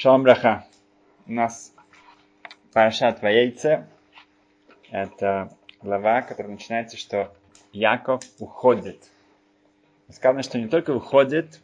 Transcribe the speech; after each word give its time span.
Шалом 0.00 0.22
Браха. 0.22 0.64
У 1.26 1.32
нас 1.32 1.74
Парашат 2.72 3.20
Ваейце. 3.20 3.88
Это 4.92 5.50
глава, 5.82 6.22
которая 6.22 6.52
начинается, 6.52 6.96
что 6.96 7.34
Яков 7.72 8.22
уходит. 8.38 9.10
Сказано, 10.08 10.44
что 10.44 10.60
не 10.60 10.68
только 10.68 10.92
уходит, 10.92 11.60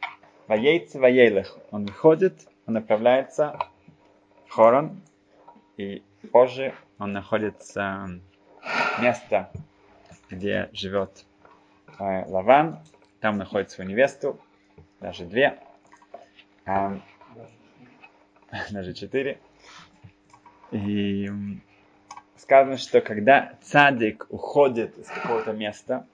Ваейце 0.49 0.99
Ваейлых. 0.99 1.57
Он 1.71 1.87
выходит, 1.87 2.49
он 2.67 2.75
направляется 2.75 3.57
в 4.49 4.51
Хорон, 4.51 5.01
и 5.77 6.03
позже 6.33 6.75
он 6.99 7.13
находится 7.13 8.19
место, 9.01 9.53
где 10.29 10.71
живет 10.73 11.25
э, 12.01 12.25
Лаван. 12.27 12.81
Там 13.21 13.39
находит 13.39 13.71
свою 13.71 13.89
невесту, 13.89 14.41
даже 14.99 15.25
две 15.25 15.57
даже 18.71 18.93
четыре. 18.95 19.39
И 20.71 21.31
сказано, 22.37 22.79
что 22.79 23.01
когда 23.01 23.55
цадик 23.63 24.27
уходит 24.29 24.97
из 24.99 25.07
какого-то 25.07 25.53
места, 25.53 26.07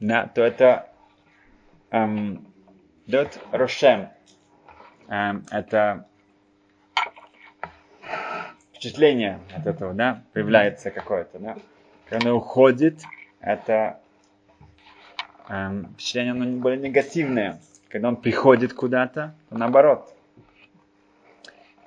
да, 0.00 0.26
то 0.26 0.42
это 0.42 0.90
эм, 1.90 2.46
дает 3.06 3.40
рошем. 3.50 4.08
Эм, 5.08 5.44
это 5.50 6.06
впечатление 8.72 9.40
от 9.56 9.66
этого, 9.66 9.94
да, 9.94 10.22
появляется 10.32 10.90
какое-то, 10.90 11.38
да. 11.38 11.56
Когда 12.08 12.28
оно 12.28 12.36
уходит, 12.36 13.00
это 13.40 14.00
эм, 15.48 15.92
впечатление 15.94 16.32
оно 16.32 16.58
более 16.58 16.80
негативное. 16.80 17.60
Когда 17.88 18.08
он 18.08 18.16
приходит 18.16 18.72
куда-то, 18.72 19.34
то 19.48 19.58
наоборот. 19.58 20.11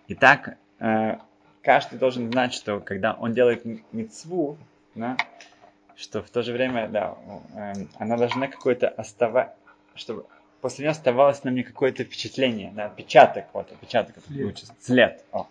Итак, 0.07 0.57
э, 0.79 1.17
каждый 1.63 1.97
должен 1.97 2.31
знать, 2.31 2.53
что 2.53 2.79
когда 2.79 3.13
он 3.13 3.33
делает 3.33 3.65
мецву, 3.91 4.57
да, 4.93 5.17
что 5.95 6.21
в 6.21 6.29
то 6.29 6.43
же 6.43 6.53
время, 6.53 6.87
да, 6.87 7.17
э, 7.55 7.73
она 7.97 8.17
должна 8.17 8.47
какое-то 8.47 8.87
оставать, 8.87 9.51
чтобы 9.95 10.25
после 10.61 10.83
нее 10.83 10.91
оставалось 10.91 11.43
на 11.43 11.51
мне 11.51 11.63
какое-то 11.63 12.03
впечатление, 12.03 12.71
да, 12.75 12.85
отпечаток, 12.85 13.45
вот, 13.53 13.71
отпечаток, 13.71 14.15
след. 14.27 14.63
след. 14.79 15.25
О. 15.31 15.47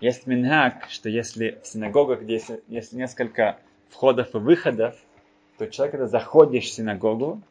Есть 0.00 0.26
минхак, 0.26 0.86
что 0.88 1.08
если 1.08 1.60
в 1.62 1.66
синагогах, 1.66 2.22
где 2.22 2.34
есть, 2.34 2.50
есть 2.68 2.92
несколько 2.92 3.58
входов 3.90 4.34
и 4.34 4.38
выходов, 4.38 4.96
то 5.58 5.66
человек, 5.66 5.92
когда 5.92 6.06
заходишь 6.08 6.64
в 6.64 6.72
синагогу, 6.72 7.42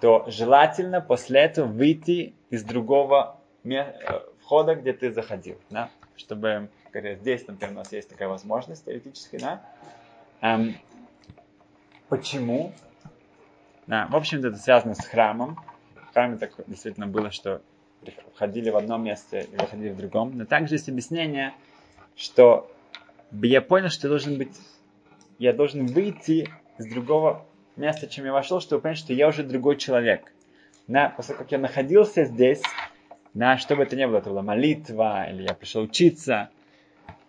то 0.00 0.24
желательно 0.28 1.00
после 1.00 1.40
этого 1.40 1.66
выйти 1.66 2.34
из 2.50 2.62
другого 2.62 3.40
места, 3.64 4.24
входа, 4.48 4.74
где 4.74 4.94
ты 4.94 5.12
заходил, 5.12 5.58
да, 5.68 5.90
чтобы, 6.16 6.70
говоря, 6.90 7.16
здесь, 7.16 7.46
например, 7.46 7.74
у 7.74 7.78
нас 7.80 7.92
есть 7.92 8.08
такая 8.08 8.28
возможность 8.28 8.82
теоретически, 8.86 9.36
да. 9.36 9.60
Эм, 10.40 10.74
почему? 12.08 12.72
Да, 13.86 14.06
в 14.10 14.16
общем-то, 14.16 14.48
это 14.48 14.56
связано 14.56 14.94
с 14.94 15.04
храмом. 15.04 15.58
В 15.94 16.14
храме 16.14 16.38
так 16.38 16.52
действительно 16.66 17.06
было, 17.06 17.30
что 17.30 17.60
входили 18.34 18.70
в 18.70 18.78
одном 18.78 19.04
месте 19.04 19.46
и 19.52 19.54
выходили 19.54 19.90
в 19.90 19.98
другом. 19.98 20.38
Но 20.38 20.46
также 20.46 20.76
есть 20.76 20.88
объяснение, 20.88 21.52
что 22.16 22.72
я 23.42 23.60
понял, 23.60 23.90
что 23.90 24.08
должен 24.08 24.38
быть, 24.38 24.56
я 25.38 25.52
должен 25.52 25.84
выйти 25.84 26.48
из 26.78 26.86
другого 26.86 27.44
места, 27.76 28.06
чем 28.06 28.24
я 28.24 28.32
вошел, 28.32 28.62
чтобы 28.62 28.80
понять, 28.80 28.96
что 28.96 29.12
я 29.12 29.28
уже 29.28 29.42
другой 29.42 29.76
человек. 29.76 30.32
Да, 30.86 31.12
после 31.14 31.34
как 31.34 31.52
я 31.52 31.58
находился 31.58 32.24
здесь, 32.24 32.62
да, 33.34 33.58
что 33.58 33.76
бы 33.76 33.82
это 33.82 33.96
ни 33.96 34.04
было, 34.04 34.18
это 34.18 34.30
была 34.30 34.42
молитва, 34.42 35.28
или 35.30 35.42
я 35.42 35.54
пришел 35.54 35.82
учиться, 35.82 36.50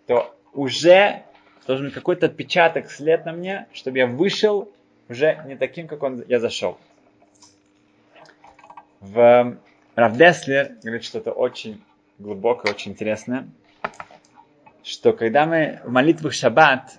то 0.06 0.34
уже 0.52 1.22
должен 1.66 1.86
быть 1.86 1.94
какой-то 1.94 2.26
отпечаток, 2.26 2.90
след 2.90 3.24
на 3.26 3.32
мне, 3.32 3.66
чтобы 3.72 3.98
я 3.98 4.06
вышел 4.06 4.70
уже 5.08 5.42
не 5.46 5.56
таким, 5.56 5.86
как 5.86 6.02
он, 6.02 6.24
я 6.26 6.40
зашел. 6.40 6.78
В 9.00 9.56
Равдеслер 9.94 10.72
говорит 10.82 11.04
что-то 11.04 11.32
очень 11.32 11.82
глубокое, 12.18 12.72
очень 12.72 12.92
интересное, 12.92 13.48
что 14.82 15.12
когда 15.12 15.46
мы 15.46 15.80
в 15.84 15.90
молитвах 15.90 16.32
Шаббат, 16.32 16.98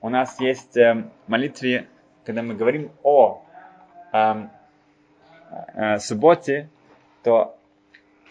у 0.00 0.08
нас 0.08 0.38
есть 0.40 0.76
э, 0.76 1.04
молитве, 1.26 1.88
когда 2.24 2.42
мы 2.42 2.54
говорим 2.54 2.90
о 3.02 3.42
э, 4.12 4.34
э, 5.74 5.98
субботе, 5.98 6.68
то 7.22 7.56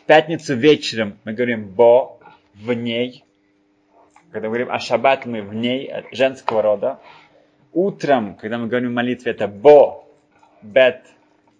пятницу 0.05 0.55
вечером 0.55 1.17
мы 1.23 1.33
говорим 1.33 1.67
«бо», 1.67 2.19
«в 2.53 2.73
ней». 2.73 3.23
Когда 4.31 4.47
мы 4.47 4.55
говорим 4.55 4.71
о 4.71 4.79
шаббат, 4.79 5.25
мы 5.25 5.41
«в 5.41 5.53
ней», 5.53 5.91
женского 6.11 6.61
рода. 6.61 6.99
Утром, 7.71 8.35
когда 8.35 8.57
мы 8.57 8.67
говорим 8.67 8.91
в 8.91 8.93
молитве, 8.93 9.31
это 9.31 9.47
«бо», 9.47 10.05
«бет», 10.61 11.05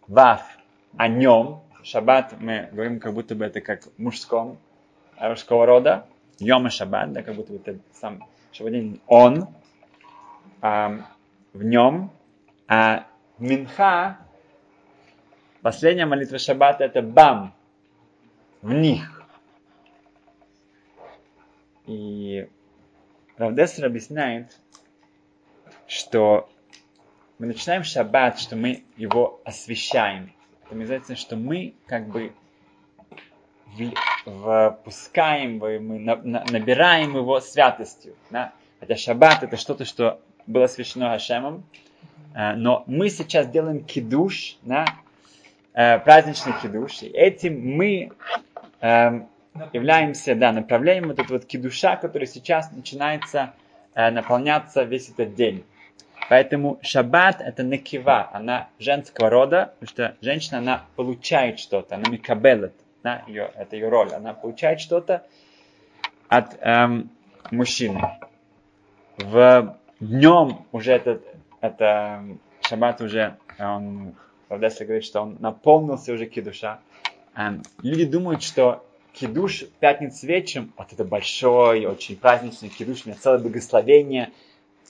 «ваф», 0.08 0.42
«о 0.98 1.08
нем». 1.08 1.62
Шаббат 1.84 2.36
мы 2.40 2.70
говорим, 2.72 3.00
как 3.00 3.14
будто 3.14 3.36
бы 3.36 3.44
это 3.44 3.60
как 3.60 3.82
мужском, 3.98 4.58
мужского 5.20 5.66
рода. 5.66 6.08
Йома 6.40 6.70
шаббат, 6.70 7.12
да, 7.12 7.24
как 7.24 7.36
будто 7.36 7.52
бы 7.52 7.60
это 7.60 7.78
сам 7.94 8.26
шаббат 8.54 8.74
он, 9.08 9.48
а, 10.62 11.06
в 11.52 11.64
нем. 11.64 12.10
А 12.68 13.06
минха, 13.38 14.18
последняя 15.62 16.06
молитва 16.06 16.38
шаббата, 16.38 16.86
это 16.86 17.02
бам, 17.02 17.54
в 18.64 18.72
них. 18.74 19.22
И 21.86 22.50
Равдесер 23.38 23.86
объясняет, 23.86 24.58
что 25.86 26.50
мы 27.38 27.48
начинаем 27.48 27.84
шаббат, 27.84 28.40
что 28.40 28.56
мы 28.56 28.86
его 28.96 29.42
освещаем. 29.44 30.32
Это 30.66 30.76
называется, 30.76 31.16
что 31.18 31.36
мы 31.36 31.76
как 31.88 32.08
бы 32.08 32.32
впускаем, 34.22 35.58
мы 35.58 36.00
набираем 36.00 37.18
его 37.18 37.42
святостью. 37.42 38.16
Да? 38.30 38.54
Хотя 38.80 38.96
шаббат 38.96 39.44
это 39.44 39.58
что-то, 39.58 39.84
что 39.84 40.22
было 40.48 40.66
освящено 40.66 41.10
Хашемом, 41.10 41.66
э, 42.34 42.54
но 42.56 42.84
мы 42.88 43.10
сейчас 43.10 43.48
делаем 43.48 43.84
кидуш, 43.84 44.58
да? 44.62 44.86
Э, 45.74 46.00
праздничный 46.00 46.54
кидуш, 46.62 47.02
и 47.02 47.08
этим 47.08 47.60
мы 47.60 48.12
Эм, 48.84 49.30
являемся, 49.72 50.36
да, 50.36 50.52
направляем 50.52 51.08
вот 51.08 51.14
этот 51.14 51.32
вот 51.32 51.46
кидуша, 51.46 51.96
который 51.96 52.28
сейчас 52.28 52.70
начинается 52.74 53.54
э, 53.96 54.10
наполняться 54.10 54.84
весь 54.84 55.08
этот 55.08 55.36
день. 55.36 55.64
Поэтому 56.30 56.80
шаббат 56.82 57.40
это 57.40 57.64
некива, 57.64 58.30
она 58.34 58.68
женского 58.80 59.30
рода, 59.30 59.74
потому 59.80 59.88
что 59.88 60.18
женщина, 60.22 60.58
она 60.58 60.84
получает 60.98 61.60
что-то, 61.60 61.96
она 61.96 62.10
микабелет, 62.10 62.74
да, 63.04 63.24
ее, 63.28 63.52
это 63.56 63.78
ее 63.78 63.88
роль, 63.88 64.12
она 64.12 64.34
получает 64.34 64.82
что-то 64.82 65.26
от 66.28 66.58
эм, 66.60 67.10
мужчины. 67.52 68.02
В 69.18 69.78
днем 70.02 70.66
уже 70.74 70.92
этот, 70.92 71.24
это 71.62 72.22
шаббат 72.68 73.00
уже, 73.00 73.38
он, 73.58 74.16
Правда, 74.50 74.70
говорит, 74.82 75.06
что 75.06 75.22
он 75.22 75.38
наполнился 75.40 76.14
уже 76.14 76.26
кидуша. 76.26 76.80
Эм, 77.36 77.64
люди 77.82 78.06
думают, 78.06 78.44
что 78.44 78.84
кидуш 79.14 79.66
пятница 79.80 80.28
вечером, 80.28 80.72
вот 80.78 80.94
это 80.94 81.04
большой, 81.04 81.86
очень 81.86 82.16
праздничный 82.16 82.70
кидуш, 82.70 83.06
у 83.06 83.10
меня 83.10 83.18
целое 83.20 83.40
благословение, 83.40 84.32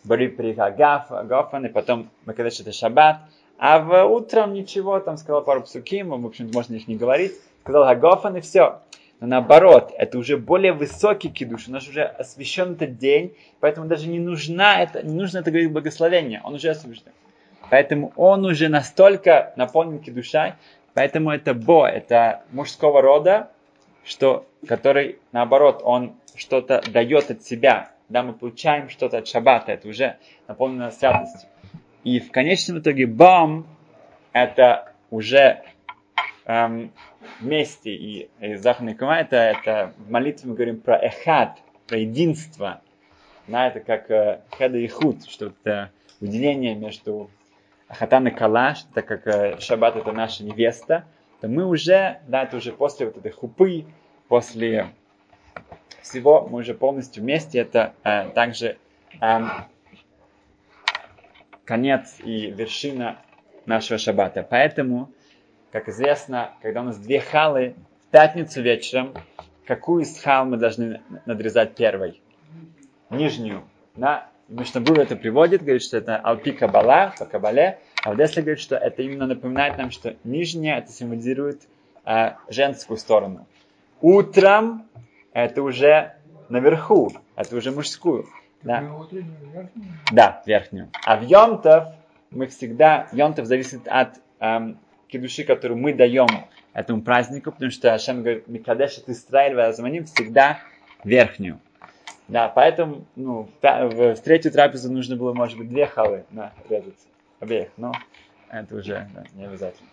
Бори 0.04 0.28
Прихагаф, 0.28 1.10
Гофан, 1.28 1.66
и 1.66 1.70
потом 1.70 2.10
Макадеш 2.26 2.60
это 2.60 2.74
шаббат. 2.74 3.22
А 3.58 3.80
в 3.80 4.06
утром 4.06 4.54
ничего, 4.54 5.00
там 5.00 5.16
сказал 5.16 5.44
пару 5.44 5.62
псуким, 5.62 6.10
в 6.10 6.26
общем 6.26 6.52
можно 6.54 6.76
их 6.76 6.88
не 6.88 6.98
говорить, 6.98 7.34
сказал 7.62 7.86
Хагофан 7.86 8.36
и 8.36 8.42
все. 8.42 8.82
Но 9.22 9.28
наоборот, 9.28 9.94
это 9.98 10.18
уже 10.18 10.36
более 10.36 10.74
высокий 10.74 11.30
кидуш, 11.30 11.70
у 11.70 11.72
нас 11.72 11.88
уже 11.88 12.04
освящен 12.04 12.74
этот 12.74 12.98
день, 12.98 13.34
поэтому 13.62 13.88
даже 13.88 14.10
не, 14.10 14.20
нужна 14.20 14.82
это, 14.82 15.02
не 15.02 15.14
нужно 15.14 15.38
это 15.38 15.52
говорить 15.52 15.72
благословение, 15.72 16.42
он 16.44 16.56
уже 16.56 16.72
освящен. 16.72 17.14
Поэтому 17.70 18.12
он 18.18 18.44
уже 18.44 18.68
настолько 18.68 19.54
наполнен 19.56 20.00
кидушай, 20.00 20.56
Поэтому 20.94 21.32
это 21.32 21.54
бо, 21.54 21.88
это 21.88 22.44
мужского 22.52 23.02
рода, 23.02 23.50
что, 24.04 24.48
который, 24.68 25.20
наоборот, 25.32 25.82
он 25.84 26.16
что-то 26.36 26.82
дает 26.92 27.32
от 27.32 27.44
себя. 27.44 27.92
Да, 28.10 28.22
мы 28.22 28.34
получаем 28.34 28.90
что-то 28.90 29.20
от 29.20 29.28
шаббата, 29.28 29.72
это 29.72 29.88
уже 29.88 30.18
наполнено 30.48 30.92
святостью. 30.92 31.50
И 32.04 32.20
в 32.20 32.32
конечном 32.32 32.80
итоге 32.80 33.08
бам, 33.08 33.66
это 34.34 34.94
уже 35.10 35.64
эм, 36.46 36.92
вместе. 37.40 37.92
И, 37.92 38.30
и 38.40 38.56
Захарный 38.56 38.94
Кума, 38.94 39.20
это, 39.20 39.38
это 39.38 39.94
в 39.98 40.12
молитве 40.12 40.50
мы 40.50 40.56
говорим 40.56 40.80
про 40.80 40.98
эхад, 40.98 41.60
про 41.88 42.00
единство. 42.00 42.82
Да, 43.48 43.68
это 43.68 43.80
как 43.80 44.10
э, 44.12 44.42
хеда 44.58 44.78
и 44.78 44.88
худ, 44.88 45.26
что 45.30 45.48
это 45.48 45.92
уделение 46.22 46.76
между 46.76 47.30
Хатан 47.88 48.28
и 48.28 48.32
Калаш, 48.32 48.84
так 48.94 49.06
как 49.06 49.28
э, 49.28 49.60
Шаббат 49.60 49.96
это 49.96 50.12
наша 50.12 50.44
невеста, 50.44 51.06
то 51.42 51.48
мы 51.48 51.66
уже, 51.66 52.20
да, 52.28 52.44
это 52.44 52.58
уже 52.58 52.72
после 52.72 53.06
вот 53.06 53.18
этой 53.18 53.32
хупы, 53.32 53.86
после 54.28 54.94
всего 56.02 56.48
мы 56.48 56.60
уже 56.60 56.74
полностью 56.74 57.24
вместе. 57.24 57.60
Это 57.60 57.94
э, 58.04 58.30
также 58.30 58.78
э, 59.20 59.40
конец 61.66 62.20
и 62.24 62.52
вершина 62.52 63.20
нашего 63.66 63.98
шаббата. 63.98 64.46
Поэтому, 64.48 65.12
как 65.72 65.90
известно, 65.90 66.54
когда 66.62 66.82
у 66.82 66.86
нас 66.86 66.98
две 66.98 67.20
халы, 67.20 67.76
в 68.08 68.12
пятницу 68.12 68.62
вечером, 68.62 69.14
какую 69.66 70.04
из 70.04 70.22
хал 70.22 70.46
мы 70.46 70.58
должны 70.58 71.02
надрезать 71.26 71.76
первой? 71.76 72.22
Нижнюю. 73.10 73.64
Да? 73.96 74.30
Мишнабур 74.50 75.00
это 75.00 75.16
приводит, 75.16 75.62
говорит, 75.62 75.82
что 75.82 75.98
это 75.98 76.18
алпи 76.18 76.52
кабала, 76.52 77.14
по 77.18 77.26
кабале, 77.26 77.80
а 78.04 78.10
вот 78.10 78.20
если 78.20 78.42
говорит, 78.42 78.60
что 78.60 78.76
это 78.76 79.02
именно 79.02 79.26
напоминает 79.26 79.78
нам, 79.78 79.90
что 79.90 80.16
нижняя 80.24 80.80
это 80.80 80.92
символизирует 80.92 81.62
э, 82.06 82.32
женскую 82.50 82.98
сторону. 82.98 83.48
Утром 84.02 84.86
это 85.32 85.64
уже 85.64 86.14
наверху, 86.50 87.12
это 87.36 87.56
уже 87.56 87.72
мужскую. 87.72 88.28
Да, 88.64 88.82
да 90.12 90.44
верхнюю. 90.46 90.90
А 91.06 91.18
в 91.18 91.24
Йомтов 91.24 91.88
мы 92.32 92.48
всегда, 92.48 93.08
Йомтов 93.12 93.46
зависит 93.46 93.88
от 93.88 94.20
эм, 94.40 94.78
кедуши, 95.08 95.44
которую 95.44 95.80
мы 95.80 95.94
даем 95.94 96.28
этому 96.74 97.02
празднику, 97.02 97.52
потому 97.52 97.72
что 97.72 97.94
Ашем 97.94 98.22
говорит, 98.22 98.48
Микадеш, 98.48 98.96
ты 98.96 99.12
Израиль, 99.12 99.56
Вазманим, 99.56 100.06
всегда 100.06 100.60
верхнюю. 101.04 101.60
Да, 102.28 102.48
поэтому 102.50 103.06
ну, 103.16 103.50
в, 103.62 104.16
в 104.16 104.22
третью 104.22 104.52
трапезу 104.52 104.92
нужно 104.92 105.16
было, 105.16 105.34
может 105.34 105.58
быть, 105.58 105.70
две 105.70 105.86
халы 105.86 106.26
на 106.32 106.54
резать 106.70 107.08
обеих, 107.40 107.70
но 107.78 107.92
это 108.50 108.76
уже 108.76 109.10
да, 109.14 109.24
не 109.34 109.46
обязательно. 109.46 109.90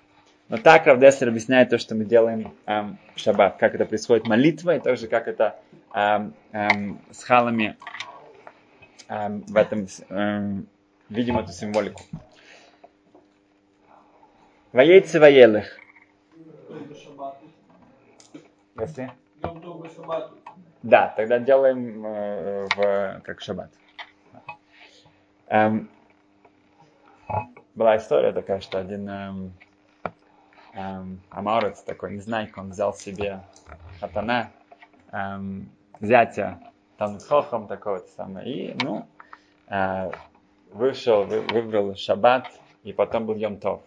Но 0.49 0.59
так 0.59 0.87
Равдесер 0.87 1.29
объясняет 1.29 1.71
то, 1.71 1.79
что 1.79 1.95
мы 1.95 2.05
делаем 2.05 2.53
эм, 2.67 2.99
в 3.15 3.21
шаббат, 3.21 3.57
как 3.59 3.75
это 3.75 3.85
происходит 3.85 4.27
молитва, 4.27 4.77
и 4.77 4.81
также 4.81 5.07
как 5.07 5.29
это 5.29 5.63
эм, 5.95 6.35
эм, 6.53 6.99
с 7.11 7.23
халами 7.23 7.77
эм, 9.09 9.43
в 9.43 9.57
этом 9.57 9.87
эм, 10.09 10.67
видим 11.09 11.39
эту 11.39 11.53
символику. 11.53 12.03
Воейцы 14.73 15.21
воелых. 15.21 15.79
Если? 18.77 19.11
Да, 20.83 21.13
тогда 21.17 21.39
делаем 21.39 22.07
э, 22.07 22.67
в, 22.75 23.21
как 23.23 23.41
шаббат. 23.41 23.71
Эм, 25.49 25.91
была 27.75 27.97
история 27.99 28.33
такая, 28.33 28.61
что 28.61 28.79
один 28.79 29.09
эм, 29.09 29.53
эм, 30.73 31.21
амаурец 31.31 31.83
такой, 31.83 32.13
незнайка, 32.15 32.61
он 32.61 32.71
взял 32.71 32.95
себе 32.95 33.41
хатана, 34.01 34.51
эм, 35.13 35.69
зятя 36.01 36.59
Танхохом 36.97 37.67
такого 37.67 37.99
самого, 37.99 38.43
и, 38.43 38.75
ну, 38.83 39.07
э, 39.69 40.11
вышел, 40.73 41.25
вы, 41.25 41.41
выбрал 41.41 41.95
шаббат, 41.97 42.47
и 42.85 42.93
потом 42.93 43.27
был 43.27 43.35
Йом 43.35 43.59
Тов. 43.59 43.83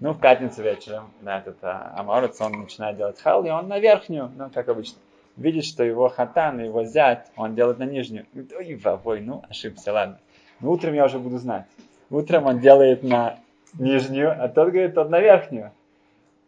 Ну, 0.00 0.12
в 0.12 0.20
пятницу 0.20 0.62
вечером 0.62 1.12
на 1.20 1.38
этот 1.38 1.62
а, 1.62 1.94
Аморец, 1.96 2.40
он 2.40 2.52
начинает 2.52 2.96
делать 2.96 3.20
хал, 3.20 3.44
и 3.44 3.50
он 3.50 3.66
на 3.66 3.78
верхнюю, 3.80 4.30
ну, 4.36 4.48
как 4.50 4.68
обычно. 4.68 4.98
Видит, 5.38 5.64
что 5.64 5.84
его 5.84 6.08
хатан, 6.08 6.58
его 6.58 6.84
зять, 6.84 7.30
он 7.36 7.54
делает 7.54 7.78
на 7.78 7.84
нижнюю. 7.84 8.26
Ой, 8.34 8.74
вовой, 8.74 9.20
ну, 9.20 9.44
ошибся, 9.48 9.92
ладно. 9.92 10.18
Ну, 10.60 10.72
утром 10.72 10.94
я 10.94 11.04
уже 11.04 11.20
буду 11.20 11.38
знать. 11.38 11.64
Утром 12.10 12.46
он 12.46 12.58
делает 12.58 13.04
на 13.04 13.38
нижнюю, 13.78 14.34
а 14.36 14.48
тот 14.48 14.70
говорит, 14.70 14.98
он 14.98 15.10
на 15.10 15.20
верхнюю. 15.20 15.70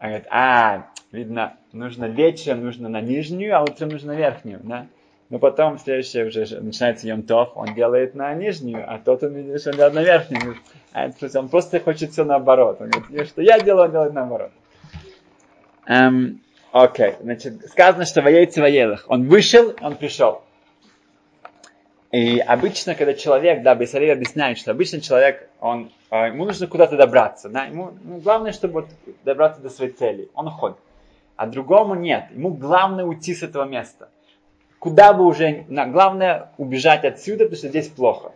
Он 0.01 0.09
говорит, 0.09 0.27
а, 0.31 0.89
видно, 1.13 1.55
нужно 1.73 2.07
вечером, 2.07 2.65
нужно 2.65 2.89
на 2.89 3.01
нижнюю, 3.01 3.57
а 3.57 3.63
утром 3.63 3.91
нужно 3.91 4.15
на 4.15 4.19
верхнюю, 4.19 4.59
да? 4.65 4.87
Но 5.29 5.39
потом 5.39 5.79
следующее 5.79 6.27
уже 6.27 6.61
начинается 6.61 7.07
Йомтов, 7.07 7.53
он 7.55 7.73
делает 7.75 8.17
на 8.17 8.35
нижнюю, 8.35 8.85
а 8.93 8.99
тот 8.99 9.23
он 9.23 9.35
видит, 9.35 9.61
что 9.61 9.71
он 9.71 9.77
делает 9.77 9.95
на 9.95 10.03
верхнюю. 10.03 10.57
А 10.93 11.07
это, 11.07 11.39
он 11.39 11.49
просто 11.49 11.79
хочет 11.79 12.11
все 12.11 12.25
наоборот. 12.25 12.81
Он 12.81 12.91
говорит, 12.91 13.29
что 13.29 13.41
я 13.41 13.61
делаю, 13.61 13.85
он 13.85 13.93
делает 13.93 14.13
наоборот. 14.13 14.51
Эм, 15.87 16.41
окей, 16.73 17.15
значит, 17.21 17.69
сказано, 17.69 18.05
что 18.05 18.23
воейцы 18.23 18.61
воелых. 18.61 19.05
Он 19.09 19.27
вышел, 19.27 19.75
он 19.81 19.97
пришел. 19.97 20.43
И 22.13 22.39
обычно, 22.41 22.95
когда 22.95 23.15
человек, 23.15 23.63
да, 23.63 23.75
Бесарей 23.75 24.13
объясняет, 24.13 24.59
что 24.59 24.73
обычно 24.73 25.01
человек, 25.01 25.49
он, 25.61 25.93
э, 26.11 26.29
ему 26.29 26.45
нужно 26.45 26.67
куда-то 26.67 26.97
добраться, 26.97 27.49
да, 27.49 27.67
ему 27.67 27.93
ну, 28.03 28.19
главное, 28.19 28.53
чтобы 28.53 28.81
вот 28.81 28.89
добраться 29.25 29.61
до 29.61 29.71
своей 29.71 29.93
цели, 29.93 30.29
он 30.35 30.49
уходит. 30.49 30.79
А 31.37 31.47
другому 31.47 31.95
нет, 31.95 32.25
ему 32.33 32.51
главное 32.51 33.05
уйти 33.05 33.35
с 33.35 33.43
этого 33.43 33.65
места– 33.65 34.09
куда 34.81 35.13
бы 35.13 35.25
уже, 35.25 35.65
главное 35.69 36.51
убежать 36.59 37.05
отсюда, 37.05 37.45
потому 37.45 37.57
что 37.59 37.69
здесь 37.69 37.89
плохо. 37.89 38.33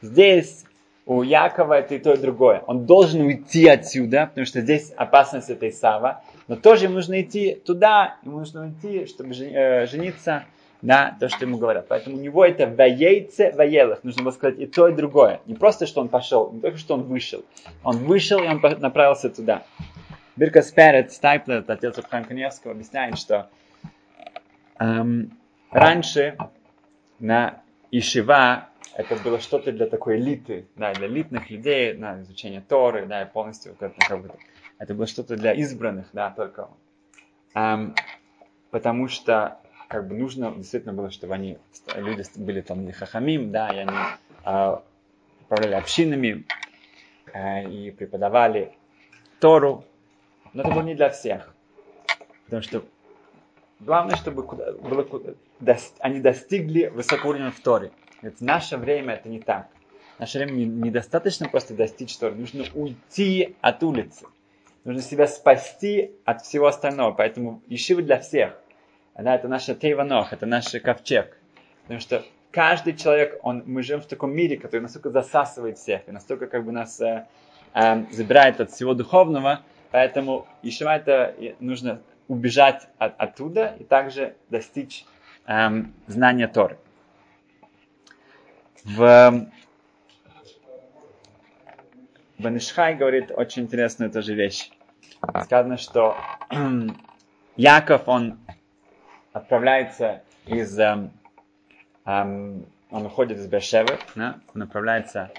Здесь 0.00 0.64
у 1.08 1.22
Якова 1.22 1.78
это 1.78 1.94
и 1.94 1.98
то, 1.98 2.12
и 2.12 2.18
другое. 2.18 2.62
Он 2.66 2.84
должен 2.84 3.22
уйти 3.22 3.66
отсюда, 3.66 4.26
потому 4.26 4.44
что 4.44 4.60
здесь 4.60 4.92
опасность 4.94 5.48
этой 5.48 5.72
Сава. 5.72 6.22
Но 6.48 6.56
тоже 6.56 6.84
ему 6.84 6.96
нужно 6.96 7.22
идти 7.22 7.54
туда, 7.54 8.16
ему 8.22 8.40
нужно 8.40 8.70
идти, 8.70 9.06
чтобы 9.06 9.34
э, 9.34 9.86
жениться 9.86 10.44
на 10.82 11.16
то, 11.18 11.30
что 11.30 11.46
ему 11.46 11.56
говорят. 11.56 11.86
Поэтому 11.88 12.18
у 12.18 12.20
него 12.20 12.44
это 12.44 12.66
воейце, 12.66 13.52
воелых. 13.52 14.04
Нужно 14.04 14.22
было 14.22 14.32
сказать 14.32 14.58
и 14.58 14.66
то, 14.66 14.86
и 14.86 14.94
другое. 14.94 15.40
Не 15.46 15.54
просто, 15.54 15.86
что 15.86 16.02
он 16.02 16.08
пошел, 16.08 16.52
не 16.52 16.60
только, 16.60 16.76
что 16.76 16.92
он 16.92 17.04
вышел. 17.04 17.42
Он 17.84 17.96
вышел, 17.96 18.42
и 18.42 18.46
он 18.46 18.60
направился 18.60 19.30
туда. 19.30 19.62
Бирка 20.36 20.60
Сперет 20.60 21.10
Стайплет, 21.10 21.70
отец 21.70 21.96
Абхам 21.96 22.24
Каневского, 22.24 22.72
объясняет, 22.72 23.16
что 23.18 23.48
эм, 24.78 25.32
Раньше 25.70 26.36
на 27.18 27.62
Ишива 27.90 28.68
это 28.98 29.14
было 29.22 29.38
что-то 29.38 29.70
для 29.70 29.86
такой 29.86 30.16
элиты, 30.16 30.66
да, 30.74 30.92
для 30.92 31.06
элитных 31.06 31.50
людей, 31.50 31.94
на 31.94 32.20
изучение 32.22 32.60
Торы, 32.60 33.06
да, 33.06 33.22
и 33.22 33.30
полностью 33.30 33.76
как, 33.76 33.94
бы, 34.20 34.32
это 34.78 34.92
было 34.92 35.06
что-то 35.06 35.36
для 35.36 35.52
избранных, 35.52 36.08
да, 36.12 36.30
только. 36.30 36.68
Um, 37.54 37.94
потому 38.72 39.06
что 39.06 39.60
как 39.86 40.08
бы 40.08 40.16
нужно 40.16 40.50
действительно 40.50 40.92
было, 40.94 41.12
чтобы 41.12 41.34
они, 41.34 41.58
люди 41.94 42.24
были 42.34 42.60
там 42.60 42.90
хахамим, 42.90 43.52
да, 43.52 43.68
и 43.68 43.78
они 43.78 43.96
uh, 44.44 44.82
управляли 45.42 45.74
общинами 45.74 46.44
uh, 47.32 47.70
и 47.72 47.92
преподавали 47.92 48.72
Тору, 49.38 49.84
но 50.52 50.62
это 50.62 50.72
было 50.72 50.82
не 50.82 50.96
для 50.96 51.10
всех. 51.10 51.54
Потому 52.46 52.62
что 52.62 52.82
Главное, 53.78 54.16
чтобы 54.16 54.42
куда, 54.42 54.72
было, 54.72 55.04
куда, 55.04 55.34
дос, 55.60 55.94
они 56.00 56.18
достигли 56.18 56.86
высокого 56.86 57.30
уровня 57.30 57.52
в 57.52 57.60
Торе. 57.60 57.92
В 58.22 58.40
наше 58.40 58.76
время 58.76 59.14
это 59.14 59.28
не 59.28 59.40
так. 59.40 59.68
Наше 60.18 60.38
время 60.38 60.52
недостаточно 60.64 61.44
не 61.44 61.50
просто 61.50 61.74
достичь 61.74 62.16
Торы. 62.16 62.34
Нужно 62.34 62.64
уйти 62.74 63.56
от 63.60 63.82
улицы. 63.82 64.26
Нужно 64.84 65.02
себя 65.02 65.26
спасти 65.26 66.12
от 66.24 66.42
всего 66.42 66.66
остального. 66.66 67.12
Поэтому 67.12 67.62
Ешива 67.68 68.02
для 68.02 68.18
всех. 68.18 68.58
Да, 69.16 69.34
это 69.34 69.48
наша 69.48 69.74
Тейванох, 69.74 70.32
это 70.32 70.46
наш 70.46 70.70
ковчег. 70.82 71.36
Потому 71.82 72.00
что 72.00 72.24
каждый 72.50 72.96
человек, 72.96 73.38
он, 73.42 73.62
мы 73.66 73.82
живем 73.82 74.00
в 74.00 74.06
таком 74.06 74.32
мире, 74.32 74.56
который 74.56 74.80
настолько 74.80 75.10
засасывает 75.10 75.78
всех, 75.78 76.02
и 76.06 76.12
настолько 76.12 76.46
как 76.46 76.64
бы 76.64 76.70
нас 76.70 77.00
э, 77.00 77.26
э, 77.74 78.04
забирает 78.12 78.60
от 78.60 78.70
всего 78.70 78.94
духовного, 78.94 79.62
поэтому 79.90 80.46
Ишива 80.62 80.96
это 80.96 81.34
нужно 81.58 82.00
убежать 82.28 82.88
от, 82.98 83.14
оттуда 83.18 83.74
и 83.78 83.84
также 83.84 84.36
достичь 84.50 85.04
эм, 85.46 85.94
знания 86.06 86.46
Торы. 86.46 86.78
В 88.84 89.48
Банишхай 92.38 92.94
говорит 92.94 93.32
очень 93.34 93.62
интересную 93.62 94.10
тоже 94.10 94.34
вещь. 94.34 94.70
Сказано, 95.44 95.76
что 95.76 96.16
Яков, 97.56 98.06
он 98.06 98.38
отправляется 99.32 100.22
из... 100.46 100.78
Эм, 100.78 101.10
эм, 102.04 102.66
он 102.90 103.06
уходит 103.06 103.38
из 103.38 103.46
Бершевы, 103.46 103.98
да, 104.14 104.40
он 104.54 104.60
направляется 104.60 105.30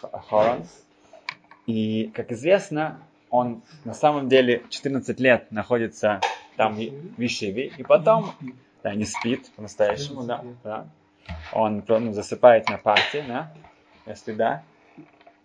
в 0.00 0.08
Хоронс. 0.28 0.84
И, 1.66 2.12
как 2.14 2.30
известно, 2.30 3.00
он 3.30 3.62
на 3.84 3.94
самом 3.94 4.28
деле 4.28 4.62
14 4.68 5.18
лет 5.18 5.50
находится 5.50 6.20
там 6.56 6.74
в 6.74 7.18
Ишиве, 7.18 7.66
и 7.76 7.82
потом 7.82 8.32
да, 8.82 8.94
не 8.94 9.06
спит 9.06 9.50
по-настоящему, 9.56 10.24
да, 10.24 10.44
да. 10.62 10.86
Он 11.52 11.82
ну, 11.86 12.12
засыпает 12.12 12.68
на 12.68 12.78
парте, 12.78 13.24
да, 13.26 13.52
если 14.06 14.32
да, 14.32 14.62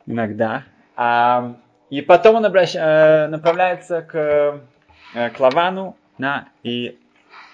иногда. 0.05 0.63
А, 0.95 1.55
и 1.89 2.01
потом 2.01 2.35
он 2.35 2.45
обращ... 2.45 2.75
Э, 2.75 3.27
направляется 3.27 4.01
к, 4.01 4.61
э, 5.13 5.29
к 5.29 5.39
Лавану 5.39 5.95
да, 6.17 6.47
и 6.63 6.99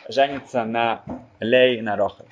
женится 0.10 0.64
на 0.66 1.04
Лей 1.40 1.82
на 1.82 1.96
Рохе. 1.96 2.26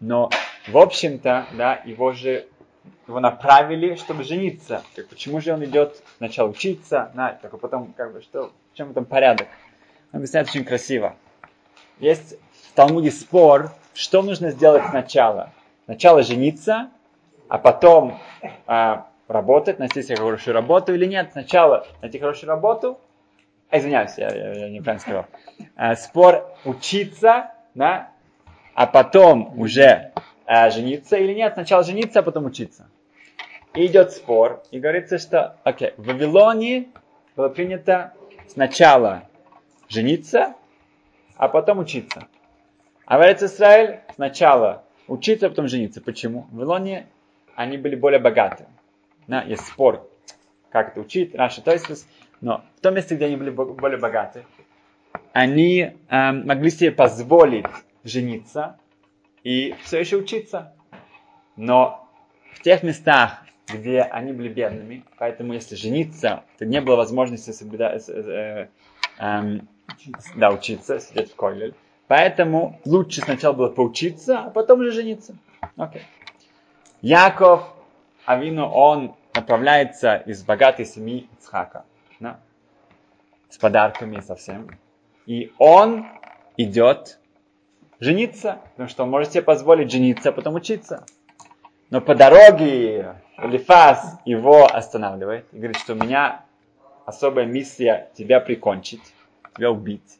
но, 0.00 0.30
в 0.68 0.78
общем-то, 0.78 1.46
да, 1.52 1.80
его 1.84 2.12
же 2.12 2.46
его 3.06 3.20
направили, 3.20 3.96
чтобы 3.96 4.24
жениться. 4.24 4.82
Так 4.94 5.08
почему 5.08 5.40
же 5.40 5.52
он 5.52 5.64
идет 5.64 6.02
сначала 6.16 6.48
учиться, 6.48 7.10
на, 7.14 7.32
так, 7.32 7.52
а 7.52 7.56
потом, 7.58 7.92
как 7.92 8.12
бы, 8.12 8.22
что, 8.22 8.52
в 8.72 8.76
чем 8.76 8.94
там 8.94 9.04
порядок? 9.04 9.48
объясняет 10.14 10.48
очень 10.48 10.64
красиво. 10.64 11.16
Есть 11.98 12.38
в 12.74 12.76
Талмуде 12.76 13.12
спор, 13.12 13.70
что 13.94 14.20
нужно 14.22 14.50
сделать 14.50 14.82
сначала. 14.90 15.52
Сначала 15.84 16.24
жениться, 16.24 16.90
а 17.46 17.56
потом 17.56 18.18
а, 18.66 19.06
работать, 19.28 19.78
найти 19.78 20.02
себе 20.02 20.16
хорошую 20.16 20.54
работу 20.54 20.92
или 20.92 21.06
нет. 21.06 21.28
Сначала 21.30 21.86
найти 22.02 22.18
хорошую 22.18 22.48
работу, 22.48 22.98
а, 23.70 23.78
извиняюсь, 23.78 24.14
я, 24.16 24.28
я, 24.28 24.52
я 24.54 24.68
неправильно 24.70 24.98
сказал. 24.98 25.26
А, 25.76 25.94
спор 25.94 26.52
учиться, 26.64 27.52
да, 27.76 28.10
а 28.74 28.86
потом 28.88 29.56
уже 29.56 30.10
а, 30.44 30.68
жениться 30.70 31.16
или 31.16 31.32
нет. 31.32 31.52
Сначала 31.52 31.84
жениться, 31.84 32.18
а 32.18 32.22
потом 32.24 32.46
учиться. 32.46 32.88
И 33.74 33.86
идет 33.86 34.10
спор, 34.10 34.64
и 34.72 34.80
говорится, 34.80 35.18
что, 35.18 35.58
окей, 35.62 35.92
в 35.96 36.06
Вавилоне 36.06 36.88
было 37.36 37.50
принято 37.50 38.14
сначала 38.48 39.28
жениться, 39.88 40.54
а 41.36 41.46
потом 41.46 41.78
учиться. 41.78 42.26
А 43.06 43.18
в 43.18 43.22
Израиль 43.22 44.00
сначала 44.14 44.84
учиться, 45.08 45.46
а 45.46 45.50
потом 45.50 45.68
жениться. 45.68 46.00
Почему? 46.00 46.46
В 46.50 46.56
Вавилоне 46.56 47.06
они 47.54 47.76
были 47.76 47.96
более 47.96 48.20
богаты. 48.20 48.66
Да, 49.26 49.42
есть 49.42 49.66
спор, 49.66 50.08
как 50.70 50.88
это 50.88 51.00
учить, 51.00 51.34
Раша, 51.34 51.62
то 51.62 51.72
есть, 51.72 52.06
но 52.40 52.64
в 52.76 52.80
том 52.80 52.94
месте, 52.94 53.14
где 53.16 53.26
они 53.26 53.36
были 53.36 53.50
более 53.50 53.98
богаты, 53.98 54.44
они 55.32 55.92
эм, 56.08 56.46
могли 56.46 56.70
себе 56.70 56.90
позволить 56.92 57.66
жениться 58.02 58.78
и 59.42 59.74
все 59.82 60.00
еще 60.00 60.16
учиться. 60.16 60.74
Но 61.56 62.08
в 62.52 62.60
тех 62.60 62.82
местах, 62.82 63.44
где 63.66 64.02
они 64.02 64.32
были 64.32 64.48
бедными, 64.48 65.04
поэтому 65.18 65.54
если 65.54 65.74
жениться, 65.74 66.44
то 66.58 66.66
не 66.66 66.80
было 66.80 66.96
возможности 66.96 67.50
соблюдать, 67.50 68.08
э, 68.08 68.68
э, 69.18 69.24
э, 69.24 69.60
да, 70.36 70.50
учиться, 70.50 71.00
сидеть 71.00 71.32
в 71.32 71.36
колледже. 71.36 71.74
Поэтому 72.08 72.80
лучше 72.84 73.22
сначала 73.22 73.52
было 73.54 73.68
поучиться, 73.68 74.40
а 74.40 74.50
потом 74.50 74.80
уже 74.80 74.92
жениться. 74.92 75.36
Okay. 75.76 76.02
Яков, 77.00 77.64
Авину, 78.26 78.66
он 78.68 79.14
направляется 79.34 80.16
из 80.16 80.42
богатой 80.42 80.84
семьи 80.84 81.28
Ицхака. 81.38 81.84
Да? 82.20 82.40
С 83.48 83.58
подарками 83.58 84.20
совсем. 84.20 84.68
И 85.26 85.52
он 85.58 86.06
идет 86.56 87.18
жениться, 88.00 88.60
потому 88.72 88.88
что 88.88 89.02
он 89.04 89.10
может 89.10 89.32
себе 89.32 89.42
позволить 89.42 89.90
жениться, 89.90 90.28
а 90.28 90.32
потом 90.32 90.54
учиться. 90.54 91.04
Но 91.90 92.00
по 92.00 92.14
дороге 92.14 93.16
Элифаз 93.38 94.18
его 94.24 94.66
останавливает 94.66 95.46
и 95.52 95.56
говорит, 95.56 95.78
что 95.78 95.94
у 95.94 95.96
меня 95.96 96.44
особая 97.06 97.46
миссия 97.46 98.10
тебя 98.14 98.40
прикончить, 98.40 99.02
тебя 99.56 99.70
убить. 99.70 100.18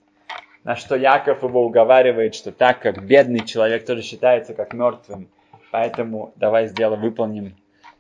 На 0.65 0.77
что 0.77 0.97
Яков 0.97 1.43
его 1.43 1.65
уговаривает, 1.65 2.35
что 2.35 2.51
так 2.51 2.81
как 2.81 3.05
бедный 3.05 3.41
человек 3.41 3.85
тоже 3.85 4.03
считается 4.03 4.55
как 4.55 4.73
мертвым, 4.73 5.29
поэтому 5.71 6.33
давай 6.37 6.69
сделаем, 6.69 7.03
выполним 7.03 7.55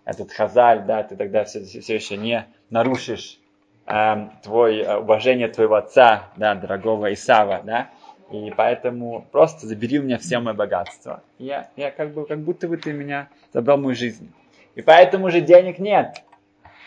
этот 0.06 0.33
хазаль, 0.33 0.85
да, 0.87 1.02
ты 1.02 1.14
тогда 1.14 1.44
все, 1.44 1.62
все 1.62 1.94
еще 1.94 2.16
не 2.16 2.47
нарушишь 2.71 3.38
э, 3.87 4.28
твой, 4.42 4.83
уважение 4.99 5.49
твоего 5.49 5.75
отца, 5.75 6.30
да, 6.37 6.54
дорогого 6.54 7.12
Исава, 7.12 7.61
да, 7.64 7.90
и 8.30 8.50
поэтому 8.56 9.26
просто 9.30 9.66
забери 9.66 9.99
у 9.99 10.02
меня 10.02 10.16
все 10.16 10.38
мое 10.38 10.54
богатство. 10.54 11.23
Я, 11.38 11.68
я 11.76 11.90
как 11.90 12.14
бы, 12.14 12.26
как 12.26 12.40
будто 12.40 12.66
бы 12.66 12.78
ты 12.78 12.92
меня 12.92 13.28
забрал 13.52 13.76
мою 13.76 13.94
жизнь. 13.94 14.33
И 14.75 14.80
поэтому 14.80 15.30
же 15.30 15.40
денег 15.42 15.78
нет. 15.78 16.23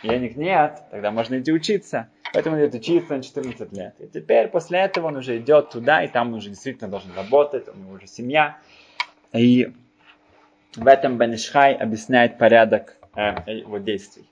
Денег 0.03 0.35
нет, 0.35 0.81
тогда 0.91 1.11
можно 1.11 1.39
идти 1.39 1.51
учиться. 1.51 2.09
Поэтому 2.33 2.57
идет 2.57 2.75
учиться 2.75 3.15
на 3.15 3.23
14 3.23 3.71
лет. 3.73 3.95
И 3.99 4.07
теперь 4.07 4.47
после 4.47 4.79
этого 4.79 5.07
он 5.07 5.17
уже 5.17 5.37
идет 5.37 5.69
туда, 5.69 6.03
и 6.03 6.07
там 6.07 6.29
он 6.29 6.35
уже 6.35 6.49
действительно 6.49 6.89
должен 6.89 7.11
работать, 7.15 7.67
у 7.67 7.77
него 7.77 7.93
уже 7.93 8.07
семья. 8.07 8.57
И 9.33 9.73
в 10.75 10.87
этом 10.87 11.17
Бенишхай 11.17 11.73
объясняет 11.73 12.37
порядок 12.37 12.97
э, 13.15 13.51
его 13.51 13.77
действий. 13.77 14.25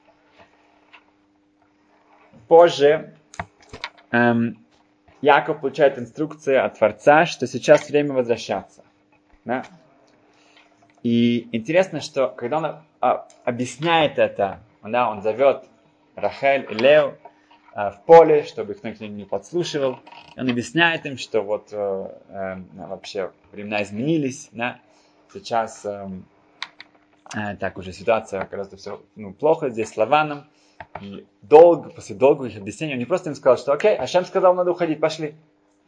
Позже 2.48 3.14
эм, 4.12 4.58
Яков 5.22 5.62
получает 5.62 5.98
инструкции 5.98 6.56
от 6.56 6.78
Творца, 6.78 7.26
что 7.26 7.48
сейчас 7.48 7.90
время 7.90 8.14
возвращаться. 8.14 8.84
Да? 9.44 9.66
И 11.02 11.48
интересно, 11.52 12.02
что 12.02 12.28
когда 12.28 12.58
он 12.58 12.66
а, 13.02 13.28
объясняет 13.44 14.20
это, 14.20 14.60
да, 14.84 15.10
он 15.10 15.22
зовет 15.22 15.66
Рахель 16.16 16.68
и 16.70 16.74
Лео 16.76 17.16
в 17.76 18.02
поле, 18.06 18.44
чтобы 18.44 18.74
их 18.74 18.84
никто 18.84 19.06
не 19.06 19.26
подслушивал. 19.26 20.00
Он 20.38 20.50
объясняет 20.50 21.06
им, 21.06 21.18
что 21.18 21.42
вот 21.42 21.70
э, 21.72 22.08
э, 22.30 22.58
вообще 22.74 23.32
времена 23.52 23.84
изменились, 23.84 24.48
да? 24.54 24.80
сейчас 25.34 25.86
э, 25.86 26.10
э, 27.36 27.56
так 27.58 27.78
уже 27.78 27.92
ситуация 27.92 28.46
гораздо 28.46 28.78
все 28.78 29.04
ну, 29.16 29.34
плохо 29.34 29.70
здесь 29.70 29.90
с 29.90 29.98
Лаваном. 29.98 30.46
И 31.02 31.26
долго, 31.42 31.90
после 31.90 32.16
долгого 32.16 32.46
их 32.46 32.58
объяснений, 32.58 32.94
он 32.94 33.00
не 33.00 33.06
просто 33.06 33.30
им 33.30 33.36
сказал, 33.36 33.58
что 33.58 33.74
окей, 33.74 33.96
Ашем 33.96 34.26
сказал, 34.26 34.54
надо 34.56 34.72
уходить, 34.72 35.00
пошли. 35.00 35.36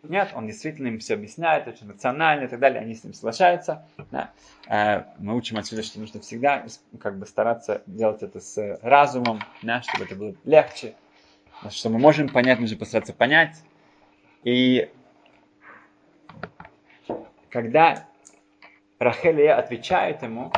Нет, 0.04 0.32
он 0.36 0.48
действительно 0.48 0.88
им 0.88 1.00
все 1.00 1.16
объясняет, 1.16 1.68
очень 1.68 1.90
рационально 1.90 2.46
и 2.46 2.48
так 2.48 2.60
далее, 2.60 2.82
они 2.82 2.94
с 2.94 3.04
ним 3.04 3.14
соглашаются. 3.14 3.86
Да. 4.12 4.32
Э, 4.68 5.04
мы 5.20 5.36
учим 5.36 5.58
отсюда, 5.58 5.84
что 5.84 6.00
нужно 6.00 6.20
всегда 6.20 6.66
как 7.00 7.18
бы 7.18 7.26
стараться 7.26 7.82
делать 7.88 8.24
это 8.24 8.40
с 8.40 8.80
разумом, 8.82 9.42
да, 9.64 9.82
чтобы 9.82 10.06
это 10.06 10.16
было 10.16 10.36
легче, 10.44 10.96
что 11.70 11.90
мы 11.90 12.00
можем 12.00 12.30
понять, 12.30 12.60
нужно 12.60 12.78
постараться 12.78 13.14
понять. 13.14 13.64
И 14.44 14.90
когда 17.50 18.08
Рахель 19.00 19.32
и 19.32 19.44
Лея 19.44 19.58
отвечают 19.58 20.22
ему, 20.22 20.52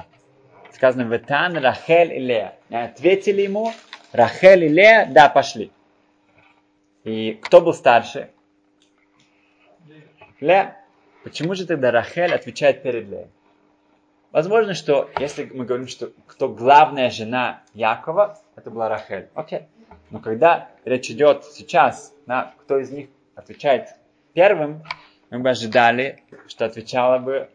сказано 0.71 1.03
«Ветан 1.03 1.57
Рахель 1.57 2.13
и 2.13 2.19
Лея». 2.19 2.57
Ответили 2.69 3.41
ему, 3.41 3.73
Рахель 4.11 4.65
и 4.65 4.69
Лея, 4.69 5.07
да, 5.09 5.29
пошли. 5.29 5.71
И 7.03 7.33
кто 7.41 7.61
был 7.61 7.73
старше? 7.73 8.31
Лея. 10.39 10.75
Почему 11.23 11.53
же 11.53 11.65
тогда 11.65 11.91
Рахель 11.91 12.33
отвечает 12.33 12.81
перед 12.81 13.09
Леей? 13.09 13.27
Возможно, 14.31 14.73
что 14.73 15.09
если 15.19 15.45
мы 15.45 15.65
говорим, 15.65 15.87
что 15.87 16.11
кто 16.27 16.47
главная 16.49 17.09
жена 17.09 17.63
Якова, 17.73 18.37
это 18.55 18.69
была 18.69 18.87
Рахель. 18.87 19.29
Окей. 19.33 19.67
Но 20.11 20.19
когда 20.19 20.69
речь 20.85 21.09
идет 21.09 21.45
сейчас, 21.45 22.13
на 22.25 22.53
кто 22.59 22.79
из 22.79 22.89
них 22.89 23.09
отвечает 23.35 23.89
первым, 24.33 24.83
мы 25.29 25.39
бы 25.39 25.49
ожидали, 25.49 26.23
что 26.47 26.65
отвечала 26.65 27.19
бы 27.19 27.49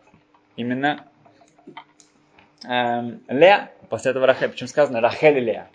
именно 0.57 1.05
эм, 2.65 3.23
Лея, 3.29 3.73
после 3.89 4.13
этого 4.13 4.27
Рахель. 4.27 4.51
Почему 4.51 4.69
сказано 4.69 5.01
Рахель 5.01 5.39
и 5.39 5.41
Лея? 5.41 5.69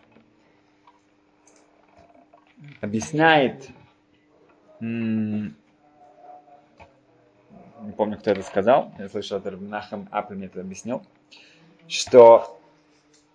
объясняет, 2.82 3.70
не 4.80 5.54
помню, 7.96 8.18
кто 8.18 8.32
это 8.32 8.44
сказал, 8.44 8.92
я 8.98 9.10
слышал, 9.10 9.38
это 9.38 9.52
Нахам 9.52 10.08
Апель 10.12 10.38
мне 10.38 10.48
это 10.48 10.62
объяснил, 10.62 11.02
что, 11.88 12.60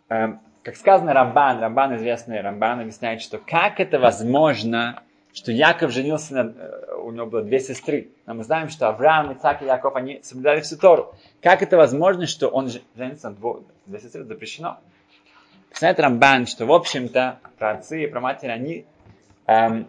э, 0.08 0.34
как 0.64 0.76
сказано 0.76 1.12
Рамбан, 1.12 1.60
Рамбан 1.60 1.96
известный 1.96 2.40
Рамбан 2.40 2.80
объясняет, 2.80 3.20
что 3.20 3.38
как 3.38 3.80
это 3.80 3.98
возможно, 3.98 5.02
что 5.34 5.52
Яков 5.52 5.92
женился, 5.92 6.34
на, 6.34 6.54
э, 6.56 6.94
у 6.96 7.12
него 7.12 7.26
было 7.26 7.42
две 7.42 7.60
сестры. 7.60 8.08
Но 8.24 8.34
мы 8.34 8.44
знаем, 8.44 8.70
что 8.70 8.88
Авраам, 8.88 9.32
Ицак 9.32 9.62
и 9.62 9.66
Яков, 9.66 9.94
они 9.94 10.20
соблюдали 10.22 10.62
всю 10.62 10.78
Тору. 10.78 11.14
Как 11.42 11.62
это 11.62 11.76
возможно, 11.76 12.26
что 12.26 12.48
он 12.48 12.70
женится 12.96 13.28
на 13.28 13.36
двух, 13.36 13.60
две 13.84 14.00
сестры, 14.00 14.24
запрещено? 14.24 14.78
Знает 15.74 16.00
Рамбан, 16.00 16.46
что, 16.46 16.64
в 16.66 16.72
общем-то, 16.72 17.40
про 17.58 17.72
отцы 17.72 18.04
и 18.04 18.06
про 18.06 18.20
матери, 18.20 18.50
они 18.50 18.86
эм, 19.46 19.88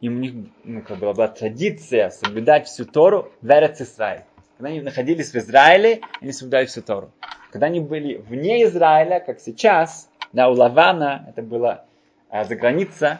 и 0.00 0.08
у 0.08 0.12
них 0.12 0.32
ну, 0.62 0.82
как 0.82 0.98
бы, 0.98 1.12
была 1.12 1.28
традиция 1.28 2.10
соблюдать 2.10 2.66
всю 2.68 2.84
Тору 2.84 3.32
в 3.40 3.50
Эрец 3.50 3.80
Израиль. 3.80 4.22
Когда 4.58 4.68
они 4.68 4.80
находились 4.80 5.32
в 5.32 5.36
Израиле, 5.36 6.02
они 6.20 6.32
соблюдали 6.32 6.66
всю 6.66 6.82
Тору. 6.82 7.10
Когда 7.56 7.68
они 7.68 7.80
были 7.80 8.16
вне 8.16 8.64
Израиля, 8.64 9.18
как 9.18 9.40
сейчас, 9.40 10.10
да, 10.34 10.50
у 10.50 10.52
Лавана, 10.52 11.24
это 11.26 11.40
было 11.40 11.86
э, 12.28 12.44
за 12.44 12.54
граница, 12.54 13.18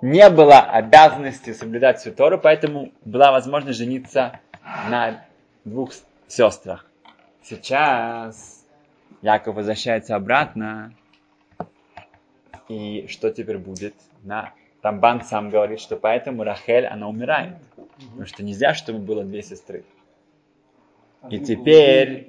не 0.00 0.28
было 0.30 0.58
обязанности 0.58 1.52
соблюдать 1.52 2.00
всю 2.00 2.10
Тору, 2.10 2.40
поэтому 2.40 2.90
была 3.04 3.30
возможность 3.30 3.78
жениться 3.78 4.40
на 4.90 5.24
двух 5.64 5.92
сестрах. 6.26 6.90
Сейчас 7.40 8.66
Яков 9.22 9.54
возвращается 9.54 10.16
обратно, 10.16 10.92
и 12.68 13.06
что 13.08 13.30
теперь 13.30 13.58
будет? 13.58 13.94
На 14.24 14.54
Рамбан 14.82 15.22
сам 15.22 15.50
говорит, 15.50 15.78
что 15.78 15.96
поэтому 15.96 16.42
Рахель, 16.42 16.86
она 16.86 17.08
умирает. 17.08 17.58
Потому 17.76 18.26
что 18.26 18.42
нельзя, 18.42 18.74
чтобы 18.74 18.98
было 18.98 19.22
две 19.22 19.40
сестры. 19.40 19.84
И 21.30 21.38
теперь 21.38 22.26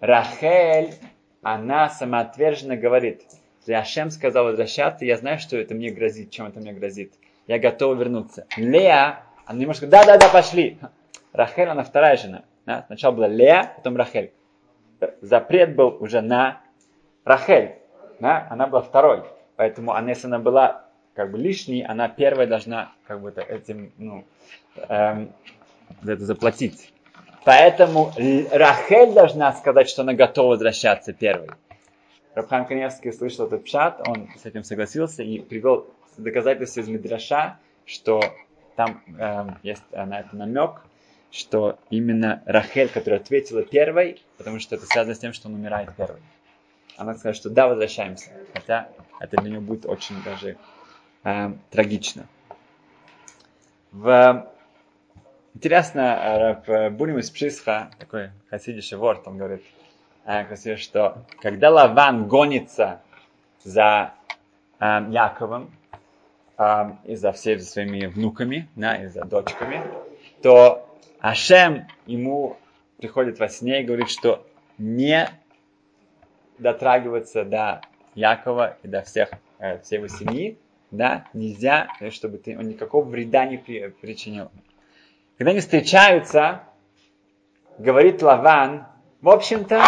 Рахель, 0.00 0.94
она 1.42 1.88
самоотверженно 1.88 2.76
говорит, 2.76 3.22
если 3.66 4.08
сказал 4.10 4.44
возвращаться, 4.44 5.04
я 5.04 5.16
знаю, 5.16 5.38
что 5.38 5.56
это 5.56 5.74
мне 5.74 5.90
грозит, 5.90 6.30
чем 6.30 6.46
это 6.46 6.60
мне 6.60 6.72
грозит. 6.72 7.14
Я 7.46 7.58
готова 7.58 7.94
вернуться. 7.94 8.46
Лея, 8.56 9.22
Она 9.44 9.58
не 9.58 9.66
может 9.66 9.78
сказать, 9.78 10.06
да-да-да, 10.06 10.28
пошли. 10.28 10.78
Рахель, 11.32 11.68
она 11.68 11.82
вторая 11.82 12.16
жена. 12.16 12.42
Да? 12.64 12.84
Сначала 12.86 13.12
была 13.12 13.28
Лея, 13.28 13.72
потом 13.76 13.96
Рахель. 13.96 14.32
Запрет 15.20 15.76
был 15.76 15.96
уже 16.00 16.20
на 16.20 16.60
Рахель. 17.24 17.76
Да? 18.20 18.46
Она 18.50 18.66
была 18.66 18.82
второй. 18.82 19.24
Поэтому 19.56 19.92
она, 19.92 20.10
если 20.10 20.26
она 20.26 20.38
была 20.38 20.86
как 21.14 21.30
бы 21.30 21.38
лишней, 21.38 21.84
она 21.84 22.08
первая 22.08 22.46
должна 22.46 22.92
как 23.06 23.20
бы 23.20 23.30
этим, 23.30 23.92
ну, 23.96 24.24
эм, 24.88 25.32
за 26.02 26.12
это 26.12 26.24
заплатить. 26.24 26.92
Поэтому 27.46 28.12
Рахель 28.50 29.12
должна 29.12 29.52
сказать, 29.52 29.88
что 29.88 30.02
она 30.02 30.14
готова 30.14 30.48
возвращаться 30.48 31.12
первой. 31.12 31.50
Рабхан 32.34 32.66
Каневский 32.66 33.12
слышал 33.12 33.46
этот 33.46 33.64
пшат, 33.64 34.02
он 34.08 34.28
с 34.36 34.46
этим 34.46 34.64
согласился 34.64 35.22
и 35.22 35.38
привел 35.38 35.86
доказательства 36.16 36.80
из 36.80 36.88
Мидраша, 36.88 37.60
что 37.84 38.20
там 38.74 39.00
э, 39.16 39.46
есть 39.62 39.84
на 39.92 40.18
это 40.18 40.34
намек, 40.34 40.82
что 41.30 41.78
именно 41.88 42.42
Рахель, 42.46 42.88
которая 42.88 43.20
ответила 43.20 43.62
первой, 43.62 44.20
потому 44.38 44.58
что 44.58 44.74
это 44.74 44.84
связано 44.86 45.14
с 45.14 45.20
тем, 45.20 45.32
что 45.32 45.46
он 45.46 45.54
умирает 45.54 45.94
первой. 45.94 46.20
Она 46.96 47.14
сказала, 47.14 47.34
что 47.34 47.48
да, 47.48 47.68
возвращаемся. 47.68 48.32
Хотя 48.54 48.88
это 49.20 49.36
для 49.36 49.50
нее 49.50 49.60
будет 49.60 49.86
очень 49.86 50.20
даже 50.24 50.56
э, 51.22 51.52
трагично. 51.70 52.26
В, 53.92 54.50
интересно, 55.56 56.62
в 56.66 56.90
Бурим 56.90 57.18
из 57.18 57.30
Пшисха, 57.30 57.90
такой 57.98 58.30
хасидиший 58.50 58.98
ворд, 58.98 59.26
он 59.26 59.38
говорит, 59.38 59.62
э, 60.26 60.76
что 60.76 61.24
когда 61.40 61.70
Лаван 61.70 62.28
гонится 62.28 63.00
за 63.64 64.12
э, 64.78 64.84
Яковом, 65.10 65.70
э, 66.58 66.90
и 67.04 67.16
за 67.16 67.32
всеми 67.32 67.60
своими 67.60 68.06
внуками, 68.06 68.68
да, 68.76 68.96
и 68.96 69.06
за 69.06 69.24
дочками, 69.24 69.82
то 70.42 70.86
Ашем 71.20 71.86
ему 72.04 72.58
приходит 72.98 73.38
во 73.38 73.48
сне 73.48 73.80
и 73.80 73.84
говорит, 73.84 74.10
что 74.10 74.46
не 74.76 75.28
дотрагиваться 76.58 77.44
до 77.44 77.80
Якова 78.14 78.76
и 78.82 78.88
до 78.88 79.02
всех, 79.02 79.30
э, 79.58 79.78
всей 79.80 79.96
его 79.96 80.08
семьи, 80.08 80.58
да, 80.90 81.26
нельзя, 81.32 81.88
э, 82.00 82.10
чтобы 82.10 82.36
ты, 82.36 82.58
он 82.58 82.68
никакого 82.68 83.04
вреда 83.04 83.46
не 83.46 83.56
при, 83.56 83.88
причинил. 83.88 84.50
Когда 85.38 85.50
они 85.50 85.60
встречаются, 85.60 86.62
говорит 87.78 88.22
Лаван, 88.22 88.86
в 89.20 89.28
общем-то, 89.28 89.82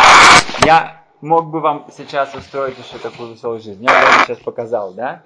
я 0.67 1.03
мог 1.23 1.51
бы 1.51 1.61
вам 1.61 1.87
сейчас 1.97 2.35
устроить 2.35 2.77
еще 2.79 2.99
такую 2.99 3.33
веселую 3.33 3.59
жизнь. 3.59 3.83
Я 3.83 3.93
вам 3.93 4.25
сейчас 4.27 4.39
показал, 4.41 4.93
да? 4.93 5.23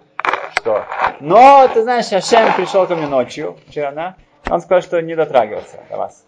Что? 0.54 0.84
Но, 1.18 1.68
ты 1.74 1.82
знаешь, 1.82 2.12
Ашем 2.12 2.54
пришел 2.54 2.86
ко 2.86 2.94
мне 2.94 3.08
ночью, 3.08 3.58
вчера, 3.66 3.90
да? 3.90 4.16
Он 4.48 4.60
сказал, 4.60 4.82
что 4.82 5.02
не 5.02 5.16
дотрагивался 5.16 5.80
до 5.90 5.96
вас. 5.96 6.24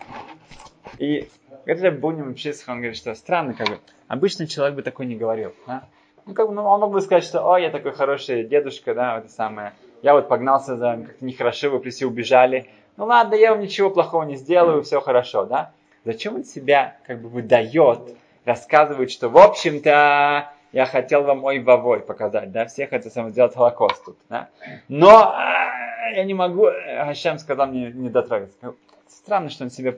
И 0.99 1.29
это 1.65 1.93
Буним 1.93 2.35
Пшисх, 2.35 2.69
он 2.69 2.79
говорит, 2.79 2.97
что 2.97 3.15
странно, 3.15 3.55
как 3.55 3.69
бы, 3.69 3.79
обычный 4.09 4.49
человек 4.49 4.75
бы 4.75 4.83
такой 4.83 5.07
не 5.07 5.15
говорил, 5.15 5.53
да? 5.69 5.85
Ну, 6.27 6.35
как 6.35 6.49
бы, 6.49 6.55
ну, 6.55 6.65
он 6.65 6.81
мог 6.81 6.91
бы 6.91 7.01
сказать, 7.01 7.23
что, 7.23 7.49
о, 7.49 7.59
я 7.59 7.71
такой 7.71 7.93
хороший 7.93 8.43
дедушка, 8.43 8.93
да, 8.95 9.19
это 9.19 9.29
самое, 9.29 9.73
я 10.03 10.15
вот 10.15 10.29
погнался 10.29 10.77
за 10.77 10.97
как-то 11.07 11.25
нехорошо, 11.25 11.71
вы 11.71 11.91
все 11.91 12.07
убежали, 12.07 12.69
ну 12.97 13.07
ладно, 13.07 13.35
я 13.35 13.53
вам 13.53 13.61
ничего 13.61 13.91
плохого 13.91 14.23
не 14.25 14.37
сделаю, 14.37 14.83
все 14.83 15.01
хорошо, 15.01 15.45
да? 15.45 15.73
Зачем 16.05 16.37
он 16.37 16.45
себя 16.45 16.97
как 17.07 17.21
бы 17.21 17.29
выдает, 17.29 18.17
рассказывает, 18.45 19.11
что 19.11 19.29
в 19.29 19.39
общем-то 19.39 20.53
я 20.73 20.87
хотел 20.87 21.23
вам 21.25 21.45
ой 21.45 21.61
вовой 21.61 22.01
показать, 22.01 22.53
да, 22.53 22.67
всех 22.67 22.93
это 22.93 23.11
самое 23.11 23.33
сделать 23.33 23.55
Холокост 23.55 24.05
тут, 24.05 24.17
да? 24.29 24.49
Но 24.89 25.33
а, 25.33 26.11
я 26.11 26.25
не 26.25 26.35
могу, 26.35 26.69
Хашем 26.99 27.39
сказал 27.39 27.69
мне 27.69 27.91
не 27.93 28.11
дотрагиваться. 28.11 28.75
Странно, 29.09 29.51
что 29.51 29.65
он 29.65 29.71
себя 29.71 29.95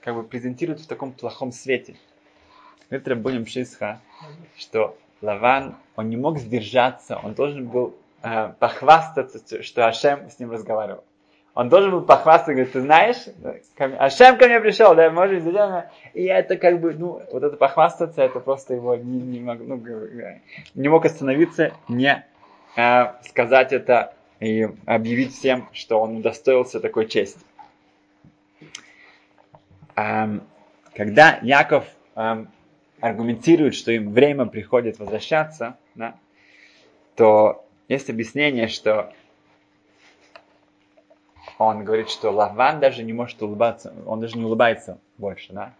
как 0.00 0.14
бы 0.14 0.22
презентирует 0.22 0.80
в 0.80 0.86
таком 0.86 1.12
плохом 1.12 1.52
свете. 1.52 1.96
Мы 2.90 2.98
будем 2.98 3.46
Шисха, 3.46 4.00
что 4.56 4.96
Лаван, 5.22 5.76
он 5.96 6.08
не 6.08 6.16
мог 6.16 6.38
сдержаться, 6.38 7.18
он 7.22 7.34
должен 7.34 7.68
был 7.68 7.94
э, 8.22 8.52
похвастаться, 8.58 9.62
что 9.62 9.86
Ашем 9.86 10.30
с 10.30 10.38
ним 10.38 10.50
разговаривал. 10.50 11.04
Он 11.54 11.68
должен 11.68 11.90
был 11.90 12.02
похвастаться, 12.02 12.52
говорит, 12.52 12.72
ты 12.72 12.80
знаешь, 12.80 13.16
Ашем 13.98 14.38
ко 14.38 14.46
мне 14.46 14.60
пришел, 14.60 14.94
да, 14.94 15.10
может, 15.10 15.44
и 16.14 16.22
это 16.22 16.56
как 16.56 16.80
бы, 16.80 16.94
ну, 16.94 17.22
вот 17.32 17.42
это 17.42 17.56
похвастаться, 17.56 18.22
это 18.22 18.38
просто 18.38 18.74
его 18.74 18.94
не, 18.94 19.20
не, 19.20 19.40
мог, 19.40 19.58
ну, 19.58 19.82
не 20.74 20.88
мог 20.88 21.04
остановиться, 21.04 21.72
не 21.88 22.24
э, 22.76 23.04
сказать 23.28 23.72
это 23.72 24.14
и 24.38 24.68
объявить 24.86 25.34
всем, 25.34 25.68
что 25.72 26.00
он 26.00 26.18
удостоился 26.18 26.78
такой 26.78 27.08
чести. 27.08 27.40
Эм, 29.96 30.42
когда 30.94 31.40
Яков 31.42 31.84
эм, 32.14 32.48
аргументирует, 33.00 33.74
что 33.74 33.90
им 33.90 34.12
время 34.12 34.46
приходит 34.46 34.98
возвращаться, 35.00 35.76
да, 35.96 36.14
то 37.16 37.66
есть 37.88 38.08
объяснение, 38.08 38.68
что 38.68 39.12
он 41.66 41.84
говорит, 41.84 42.08
что 42.08 42.30
Лаван 42.30 42.80
даже 42.80 43.02
не 43.02 43.12
может 43.12 43.40
улыбаться, 43.42 43.92
он 44.06 44.18
даже 44.20 44.38
не 44.38 44.44
улыбается 44.44 44.98
больше, 45.18 45.52
да. 45.52 45.74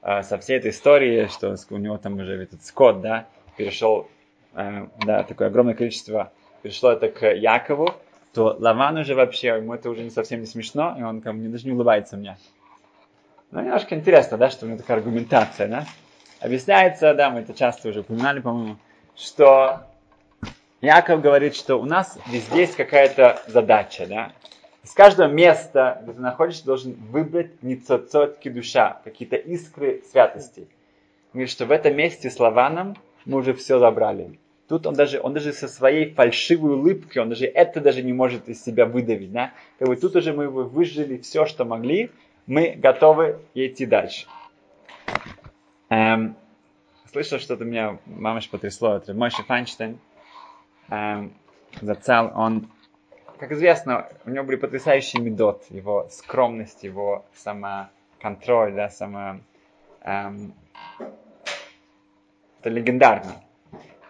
А 0.00 0.22
со 0.22 0.38
всей 0.38 0.56
этой 0.56 0.70
историей, 0.70 1.28
что 1.28 1.54
у 1.70 1.76
него 1.76 1.98
там 1.98 2.14
уже 2.14 2.42
этот 2.42 2.64
скот, 2.64 3.02
да, 3.02 3.26
перешел, 3.56 4.08
э, 4.54 4.86
да, 5.04 5.24
такое 5.24 5.48
огромное 5.48 5.74
количество, 5.74 6.32
перешло 6.62 6.92
это 6.92 7.08
к 7.08 7.30
Якову, 7.30 7.94
то 8.32 8.56
Лаван 8.58 8.96
уже 8.96 9.14
вообще, 9.14 9.48
ему 9.48 9.74
это 9.74 9.90
уже 9.90 10.02
не 10.02 10.10
совсем 10.10 10.40
не 10.40 10.46
смешно, 10.46 10.96
и 10.98 11.02
он 11.02 11.20
ко 11.20 11.32
мне 11.32 11.48
даже 11.50 11.66
не 11.66 11.72
улыбается 11.72 12.16
мне. 12.16 12.38
Ну, 13.50 13.60
немножко 13.60 13.94
интересно, 13.94 14.38
да, 14.38 14.48
что 14.48 14.64
у 14.64 14.68
него 14.68 14.78
такая 14.78 14.96
аргументация, 14.96 15.68
да. 15.68 15.84
Объясняется, 16.40 17.12
да, 17.12 17.28
мы 17.28 17.40
это 17.40 17.52
часто 17.52 17.90
уже 17.90 18.00
упоминали, 18.00 18.40
по-моему, 18.40 18.76
что 19.14 19.80
Яков 20.80 21.20
говорит, 21.20 21.54
что 21.54 21.76
у 21.76 21.84
нас 21.84 22.18
везде 22.28 22.60
есть 22.60 22.76
какая-то 22.76 23.42
задача, 23.46 24.06
да. 24.06 24.32
С 24.84 24.92
каждого 24.92 25.28
места, 25.28 26.00
где 26.02 26.12
ты 26.12 26.20
находишься, 26.20 26.64
должен 26.64 26.94
выбрать 26.94 27.62
ницоцотки 27.62 28.48
душа, 28.48 29.00
какие-то 29.04 29.36
искры 29.36 30.02
святости. 30.10 30.68
Говорит, 31.32 31.50
что 31.50 31.66
в 31.66 31.72
этом 31.72 31.94
месте 31.96 32.30
с 32.30 32.38
Лаваном 32.38 32.96
мы 33.24 33.38
уже 33.38 33.52
все 33.54 33.78
забрали. 33.78 34.38
Тут 34.68 34.86
он 34.86 34.94
даже, 34.94 35.20
он 35.20 35.32
даже 35.32 35.52
со 35.52 35.66
своей 35.66 36.12
фальшивой 36.12 36.74
улыбкой, 36.74 37.18
он 37.18 37.30
даже 37.30 37.46
это 37.46 37.80
даже 37.80 38.02
не 38.02 38.12
может 38.12 38.48
из 38.48 38.62
себя 38.62 38.86
выдавить. 38.86 39.32
Да? 39.32 39.52
Как 39.78 39.88
бы 39.88 39.96
тут 39.96 40.14
уже 40.16 40.32
мы 40.32 40.48
выжили 40.48 41.16
все, 41.18 41.46
что 41.46 41.64
могли, 41.64 42.10
мы 42.46 42.74
готовы 42.76 43.38
идти 43.54 43.86
дальше. 43.86 44.26
Эм, 45.88 46.36
слышал, 47.10 47.38
что-то 47.38 47.64
меня 47.64 47.98
мамаш 48.06 48.50
потрясло. 48.50 48.96
Это 48.96 49.14
Мойши 49.14 49.42
Файнштейн. 49.42 49.98
Эм, 50.90 51.32
Зацал, 51.80 52.32
он 52.34 52.68
как 53.38 53.52
известно, 53.52 54.08
у 54.24 54.30
него 54.30 54.44
были 54.44 54.56
потрясающие 54.56 55.22
медот, 55.22 55.64
его 55.70 56.08
скромность, 56.10 56.82
его 56.82 57.24
самоконтроль, 57.34 58.74
да, 58.74 58.90
само... 58.90 59.40
Эм, 60.02 60.54
это 62.60 62.70
легендарно. 62.70 63.36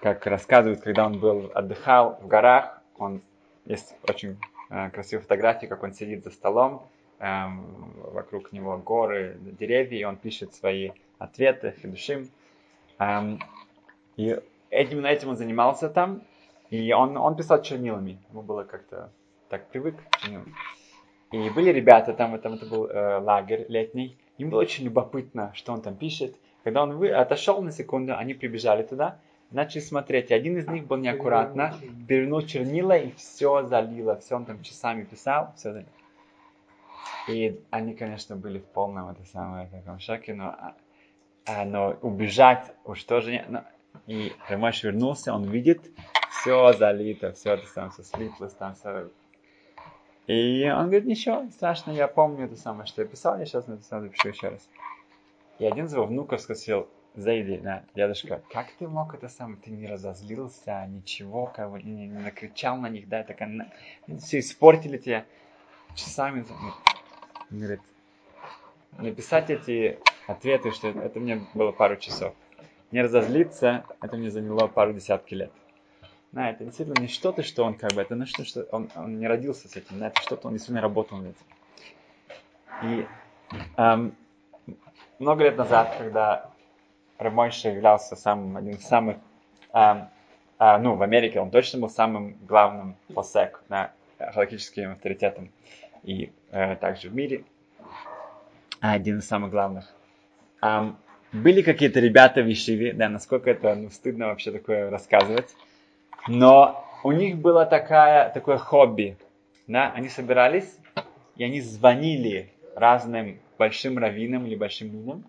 Как 0.00 0.26
рассказывают, 0.26 0.80
когда 0.80 1.06
он 1.06 1.18
был, 1.18 1.50
отдыхал 1.54 2.18
в 2.22 2.26
горах, 2.26 2.82
он 2.96 3.20
есть 3.66 3.94
очень 4.08 4.38
э, 4.70 4.90
красивая 4.90 5.22
фотография, 5.22 5.66
как 5.66 5.82
он 5.82 5.92
сидит 5.92 6.24
за 6.24 6.30
столом, 6.30 6.88
эм, 7.18 7.92
вокруг 7.98 8.52
него 8.52 8.78
горы, 8.78 9.36
деревья, 9.40 9.98
и 9.98 10.04
он 10.04 10.16
пишет 10.16 10.54
свои 10.54 10.90
ответы, 11.18 11.74
хидушим. 11.82 12.30
Эм, 12.98 13.40
и 14.16 14.40
этим, 14.70 15.02
на 15.02 15.10
этим 15.12 15.28
он 15.30 15.36
занимался 15.36 15.90
там, 15.90 16.22
и 16.70 16.92
он, 16.92 17.16
он 17.16 17.36
писал 17.36 17.62
чернилами. 17.62 18.18
Ему 18.30 18.42
было 18.42 18.64
как-то 18.64 19.10
так 19.48 19.68
привык 19.68 19.96
к 20.10 20.18
чернилам. 20.18 20.54
И 21.30 21.50
были 21.50 21.70
ребята, 21.70 22.14
там, 22.14 22.38
там 22.38 22.54
это 22.54 22.66
был 22.66 22.86
э, 22.86 23.18
лагерь 23.18 23.66
летний. 23.68 24.16
Им 24.38 24.50
было 24.50 24.60
очень 24.60 24.84
любопытно, 24.84 25.52
что 25.54 25.72
он 25.72 25.82
там 25.82 25.96
пишет. 25.96 26.36
Когда 26.64 26.82
он 26.82 26.96
вы, 26.96 27.10
отошел 27.10 27.60
на 27.62 27.72
секунду, 27.72 28.16
они 28.16 28.34
прибежали 28.34 28.82
туда, 28.82 29.20
начали 29.50 29.80
смотреть. 29.80 30.30
И 30.30 30.34
один 30.34 30.56
из 30.56 30.66
них 30.68 30.86
был 30.86 30.96
неаккуратно, 30.96 31.74
перевернул 32.06 32.42
чернила 32.42 32.96
и 32.96 33.12
все 33.12 33.62
залило. 33.64 34.16
Все 34.16 34.36
он 34.36 34.44
там 34.44 34.62
часами 34.62 35.04
писал, 35.04 35.52
все 35.56 35.72
залило. 35.72 35.92
И 37.28 37.60
они, 37.70 37.94
конечно, 37.94 38.36
были 38.36 38.58
в 38.58 38.64
полном 38.64 39.10
это 39.10 39.22
самое, 39.24 39.68
таком 39.68 39.98
шоке, 39.98 40.32
но, 40.32 40.48
а, 40.48 40.74
а 41.46 41.64
но 41.64 41.96
убежать 42.00 42.72
уж 42.84 43.04
тоже 43.04 43.32
не... 43.32 43.44
Но, 43.48 43.64
и 44.06 44.32
Рамаш 44.48 44.82
вернулся, 44.82 45.34
он 45.34 45.44
видит, 45.44 45.90
все 46.30 46.72
залито, 46.72 47.32
все 47.32 47.54
это 47.54 47.66
самое, 47.66 47.92
все 47.92 48.02
слиплось, 48.02 48.54
там 48.54 48.74
все... 48.74 49.10
И 50.28 50.70
он 50.70 50.84
говорит, 50.84 51.06
ничего, 51.06 51.48
страшно, 51.50 51.90
я 51.90 52.06
помню 52.06 52.44
это 52.44 52.54
самое, 52.54 52.86
что 52.86 53.00
я 53.00 53.08
писал, 53.08 53.38
я 53.38 53.46
сейчас 53.46 53.66
написал, 53.66 54.02
запишу 54.02 54.28
еще 54.28 54.48
раз. 54.48 54.68
И 55.58 55.64
один 55.64 55.86
из 55.86 55.94
его 55.94 56.04
внуков 56.04 56.42
сказал, 56.42 56.86
Зайди, 57.14 57.56
да, 57.56 57.82
дедушка, 57.94 58.42
как 58.50 58.70
ты 58.78 58.86
мог 58.86 59.14
это 59.14 59.28
самое, 59.28 59.56
ты 59.56 59.70
не 59.70 59.86
разозлился, 59.86 60.86
ничего, 60.86 61.46
как 61.46 61.70
бы 61.70 61.82
не, 61.82 62.06
не 62.06 62.18
накричал 62.18 62.76
на 62.76 62.90
них, 62.90 63.08
да, 63.08 63.24
так 63.24 63.40
они 63.40 63.62
все 64.18 64.38
испортили 64.40 64.98
тебе 64.98 65.26
часами. 65.94 66.44
Он 67.50 67.58
говорит, 67.58 67.80
написать 68.98 69.48
эти 69.48 69.98
ответы, 70.26 70.72
что 70.72 70.88
это 70.88 71.18
мне 71.18 71.46
было 71.54 71.72
пару 71.72 71.96
часов. 71.96 72.34
Не 72.92 73.02
разозлиться, 73.02 73.84
это 74.02 74.16
мне 74.18 74.30
заняло 74.30 74.68
пару 74.68 74.92
десятки 74.92 75.34
лет. 75.34 75.52
На, 76.32 76.50
это 76.50 76.64
действительно 76.64 77.00
не 77.00 77.08
что-то, 77.08 77.42
что 77.42 77.64
он 77.64 77.74
как 77.74 77.92
бы, 77.92 78.02
это 78.02 78.14
не 78.14 78.26
что, 78.26 78.44
что 78.44 78.64
он, 78.70 78.90
он 78.94 79.18
не 79.18 79.26
родился 79.26 79.68
с 79.68 79.76
этим, 79.76 79.98
на, 79.98 80.08
это 80.08 80.20
что-то, 80.20 80.48
он 80.48 80.54
действительно 80.54 80.82
работал 80.82 81.18
над 81.18 81.34
этим. 81.34 82.90
И 82.90 83.06
эм, 83.76 84.14
много 85.18 85.44
лет 85.44 85.56
назад, 85.56 85.94
когда 85.96 86.50
Рамойша 87.18 87.70
являлся 87.70 88.14
самым, 88.14 88.56
одним 88.56 88.74
из 88.74 88.84
самых, 88.84 89.16
эм, 89.72 90.08
э, 90.58 90.78
ну, 90.78 90.96
в 90.96 91.02
Америке 91.02 91.40
он 91.40 91.50
точно 91.50 91.80
был 91.80 91.88
самым 91.88 92.36
главным 92.46 92.96
посек, 93.14 93.62
да, 93.68 93.92
халактическим 94.18 94.92
авторитетом, 94.92 95.50
и 96.02 96.32
э, 96.50 96.76
также 96.76 97.08
в 97.08 97.14
мире, 97.14 97.44
один 98.80 99.18
из 99.18 99.26
самых 99.26 99.50
главных. 99.50 99.92
Um, 100.62 100.96
были 101.32 101.62
какие-то 101.62 102.00
ребята 102.00 102.42
в 102.42 102.50
Ишиве, 102.50 102.92
да, 102.92 103.08
насколько 103.08 103.50
это 103.50 103.74
ну, 103.74 103.90
стыдно 103.90 104.28
вообще 104.28 104.50
такое 104.50 104.90
рассказывать, 104.90 105.54
но 106.26 106.84
у 107.04 107.12
них 107.12 107.38
было 107.38 107.64
такая, 107.64 108.30
такое 108.30 108.58
хобби, 108.58 109.16
да, 109.66 109.92
они 109.94 110.08
собирались, 110.08 110.78
и 111.36 111.44
они 111.44 111.60
звонили 111.60 112.52
разным 112.74 113.38
большим 113.58 113.98
раввинам 113.98 114.46
или 114.46 114.56
большим 114.56 114.92
людям, 114.92 115.24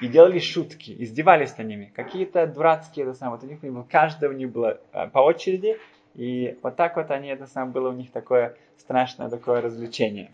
и 0.00 0.08
делали 0.08 0.38
шутки, 0.38 0.94
издевались 0.98 1.56
над 1.58 1.66
ними, 1.66 1.92
какие-то 1.94 2.46
дурацкие, 2.46 3.06
это 3.06 3.14
самое, 3.14 3.38
вот 3.40 3.46
у 3.46 3.50
них 3.50 3.60
было, 3.60 3.86
каждого 3.88 4.32
у 4.32 4.36
них 4.36 4.50
было 4.50 4.80
э, 4.92 5.08
по 5.08 5.20
очереди, 5.20 5.78
и 6.14 6.58
вот 6.62 6.76
так 6.76 6.96
вот 6.96 7.10
они, 7.10 7.28
это 7.28 7.46
самое, 7.46 7.72
было 7.72 7.90
у 7.90 7.92
них 7.92 8.10
такое 8.10 8.56
страшное 8.78 9.30
такое 9.30 9.60
развлечение. 9.60 10.30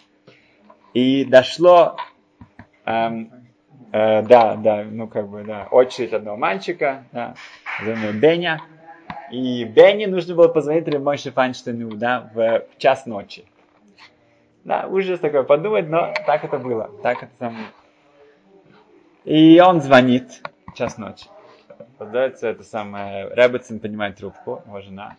И 0.92 1.24
дошло, 1.24 1.96
эм, 2.84 3.30
э, 3.92 4.22
да, 4.22 4.56
да, 4.56 4.84
ну 4.84 5.06
как 5.06 5.28
бы, 5.28 5.44
да, 5.44 5.68
очередь 5.70 6.12
одного 6.12 6.36
мальчика, 6.36 7.04
да, 7.12 7.34
зовут 7.84 8.16
Беня, 8.16 8.60
и 9.30 9.64
Бенни 9.64 10.06
нужно 10.06 10.34
было 10.34 10.48
позвонить 10.48 10.86
Ремойше 10.86 11.30
Файнштейну, 11.30 11.90
да, 11.96 12.30
в 12.34 12.62
час 12.78 13.06
ночи. 13.06 13.44
Да, 14.64 14.86
ужас 14.88 15.20
такой 15.20 15.44
подумать, 15.44 15.88
но 15.88 16.12
так 16.26 16.44
это 16.44 16.58
было, 16.58 16.90
так 17.02 17.22
это 17.22 17.32
самое. 17.38 17.66
И 19.24 19.60
он 19.60 19.80
звонит 19.80 20.42
в 20.66 20.74
час 20.74 20.98
ночи. 20.98 21.26
Подается 21.98 22.48
это 22.48 22.62
самое, 22.62 23.26
Рэббетсон 23.28 23.78
поднимает 23.78 24.16
трубку, 24.16 24.62
его 24.66 24.80
жена, 24.80 25.16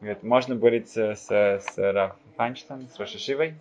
Говорит, 0.00 0.22
можно 0.22 0.56
говорить 0.56 0.88
с, 0.88 0.96
с, 0.96 1.28
с 1.28 1.76
Раф 1.76 2.16
Файнштейн, 2.36 2.88
с 2.88 2.98
Рошишивой? 2.98 3.54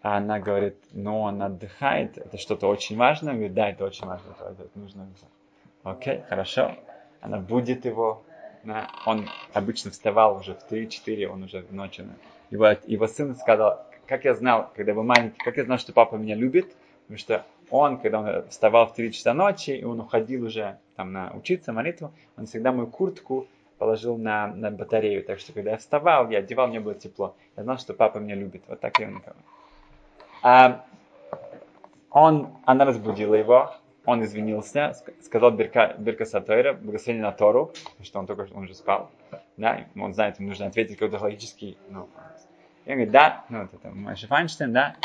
А 0.00 0.18
она 0.18 0.38
говорит, 0.38 0.76
ну 0.92 1.22
он 1.22 1.42
отдыхает, 1.42 2.18
это 2.18 2.38
что-то 2.38 2.68
очень 2.68 2.96
важное. 2.96 3.32
Говорит, 3.32 3.54
да, 3.54 3.70
это 3.70 3.84
очень 3.84 4.06
важно, 4.06 4.32
это 4.38 4.68
нужно. 4.78 5.08
Окей, 5.82 6.22
хорошо. 6.28 6.76
Она 7.20 7.38
будет 7.38 7.84
его. 7.84 8.22
Да. 8.64 8.88
Он 9.06 9.28
обычно 9.52 9.90
вставал 9.90 10.38
уже 10.38 10.54
в 10.54 10.70
3-4, 10.70 11.26
он 11.26 11.44
уже 11.44 11.64
ночью. 11.70 12.06
Его, 12.50 12.68
его 12.86 13.06
сын 13.06 13.34
сказал, 13.36 13.86
как 14.06 14.24
я 14.24 14.34
знал, 14.34 14.70
когда 14.74 14.94
был 14.94 15.02
маленький, 15.02 15.38
как 15.38 15.56
я 15.56 15.64
знал, 15.64 15.78
что 15.78 15.92
папа 15.92 16.16
меня 16.16 16.34
любит, 16.34 16.74
потому 17.02 17.18
что 17.18 17.44
он, 17.70 17.98
когда 17.98 18.20
он 18.20 18.48
вставал 18.48 18.86
в 18.86 18.94
3 18.94 19.12
часа 19.12 19.34
ночи, 19.34 19.70
и 19.70 19.84
он 19.84 20.00
уходил 20.00 20.44
уже 20.44 20.78
там 20.96 21.12
на 21.12 21.32
учиться, 21.34 21.72
молитву, 21.72 22.12
он 22.36 22.46
всегда 22.46 22.72
мою 22.72 22.86
куртку 22.86 23.46
положил 23.78 24.16
на, 24.16 24.46
на 24.48 24.70
батарею. 24.70 25.24
Так 25.24 25.40
что, 25.40 25.52
когда 25.52 25.72
я 25.72 25.76
вставал, 25.76 26.30
я 26.30 26.38
одевал, 26.38 26.68
мне 26.68 26.80
было 26.80 26.94
тепло. 26.94 27.34
Я 27.56 27.64
знал, 27.64 27.78
что 27.78 27.92
папа 27.92 28.18
меня 28.18 28.34
любит. 28.34 28.62
Вот 28.68 28.80
так 28.80 28.98
я 28.98 29.06
никого. 29.06 29.36
А, 30.42 30.84
он, 32.10 32.48
она 32.64 32.84
разбудила 32.84 33.34
его, 33.34 33.74
он 34.06 34.24
извинился, 34.24 34.94
сказал 35.22 35.50
Берка, 35.52 35.94
Берка 35.98 36.24
Сатойра, 36.24 36.74
благословение 36.74 37.24
на 37.24 37.32
Тору, 37.32 37.72
потому 37.84 38.04
что 38.04 38.18
он 38.18 38.26
только 38.26 38.48
он 38.52 38.64
уже 38.64 38.74
спал. 38.74 39.10
Да, 39.56 39.86
он 39.96 40.12
знает, 40.12 40.38
ему 40.38 40.50
нужно 40.50 40.66
ответить 40.66 40.98
какой-то 40.98 41.22
логический. 41.22 41.78
Ну, 41.88 42.08
я 42.86 42.94
говорю, 42.94 43.10
да, 43.10 43.44
ну, 43.48 43.62
вот 43.62 43.74
это 43.74 43.90
Маша 43.90 44.26
Файнштейн, 44.26 44.72
да. 44.72 44.96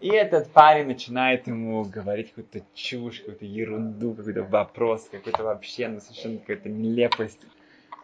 И 0.00 0.08
этот 0.08 0.50
парень 0.50 0.86
начинает 0.86 1.46
ему 1.46 1.84
говорить 1.84 2.30
какую-то 2.30 2.62
чушь, 2.74 3.20
какую-то 3.20 3.44
ерунду, 3.44 4.14
какой-то 4.14 4.42
вопрос, 4.42 5.08
какой-то 5.10 5.44
вообще 5.44 5.88
ну, 5.88 6.00
совершенно 6.00 6.38
какая-то 6.38 6.68
нелепость. 6.68 7.38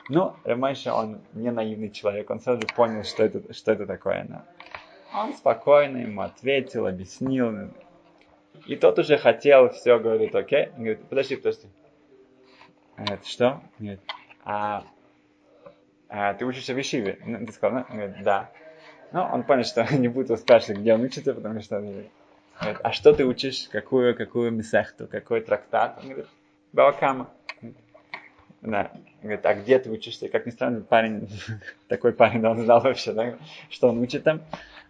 Ну, 0.08 0.34
Рамайша, 0.44 0.94
он 0.94 1.20
не 1.32 1.50
наивный 1.50 1.90
человек, 1.90 2.30
он 2.30 2.40
сразу 2.40 2.62
понял, 2.76 3.02
что 3.02 3.24
это, 3.24 3.52
что 3.52 3.72
это 3.72 3.84
такое. 3.84 4.24
Но 4.28 4.42
он 5.12 5.34
спокойно 5.34 5.98
ему 5.98 6.20
ответил, 6.20 6.86
объяснил. 6.86 7.70
И 8.68 8.76
тот 8.76 8.98
уже 8.98 9.16
хотел, 9.16 9.70
все, 9.70 9.98
говорит, 9.98 10.34
окей. 10.34 10.68
Он 10.76 10.84
говорит, 10.84 11.08
подожди, 11.08 11.36
подожди. 11.36 11.68
Говорит, 12.98 13.26
что? 13.26 13.62
Говорит, 13.78 14.00
а, 14.44 14.84
а 16.10 16.34
ты 16.34 16.44
учишься 16.44 16.74
в 16.74 16.80
Ишиве? 16.80 17.18
Ну, 17.24 17.46
ты 17.46 17.52
сказал, 17.52 17.78
ну? 17.78 17.86
Он 17.88 17.96
говорит, 17.96 18.22
да. 18.22 18.50
Ну, 19.12 19.22
он 19.22 19.42
понял, 19.44 19.64
что 19.64 19.86
не 19.96 20.08
будет 20.08 20.38
спрашивать, 20.38 20.80
где 20.80 20.92
он 20.92 21.00
учится, 21.00 21.32
потому 21.32 21.60
что... 21.62 21.80
Говорит, 21.80 22.80
а 22.82 22.92
что 22.92 23.14
ты 23.14 23.24
учишь? 23.24 23.68
Какую, 23.72 24.14
какую 24.14 24.50
месахту? 24.50 25.06
Какой 25.06 25.40
трактат? 25.40 25.98
Он 26.02 26.08
говорит, 26.08 26.26
Баакама. 26.72 27.30
Да. 28.62 28.90
Говорит, 29.22 29.46
а 29.46 29.54
где 29.54 29.78
ты 29.78 29.90
учишься? 29.90 30.28
Как 30.28 30.46
ни 30.46 30.50
странно, 30.50 30.80
парень, 30.80 31.28
такой 31.88 32.12
парень, 32.12 32.44
он 32.46 32.58
знал 32.58 32.80
вообще, 32.80 33.12
да, 33.12 33.38
что 33.70 33.88
он 33.88 33.98
учит 33.98 34.24
там. 34.24 34.40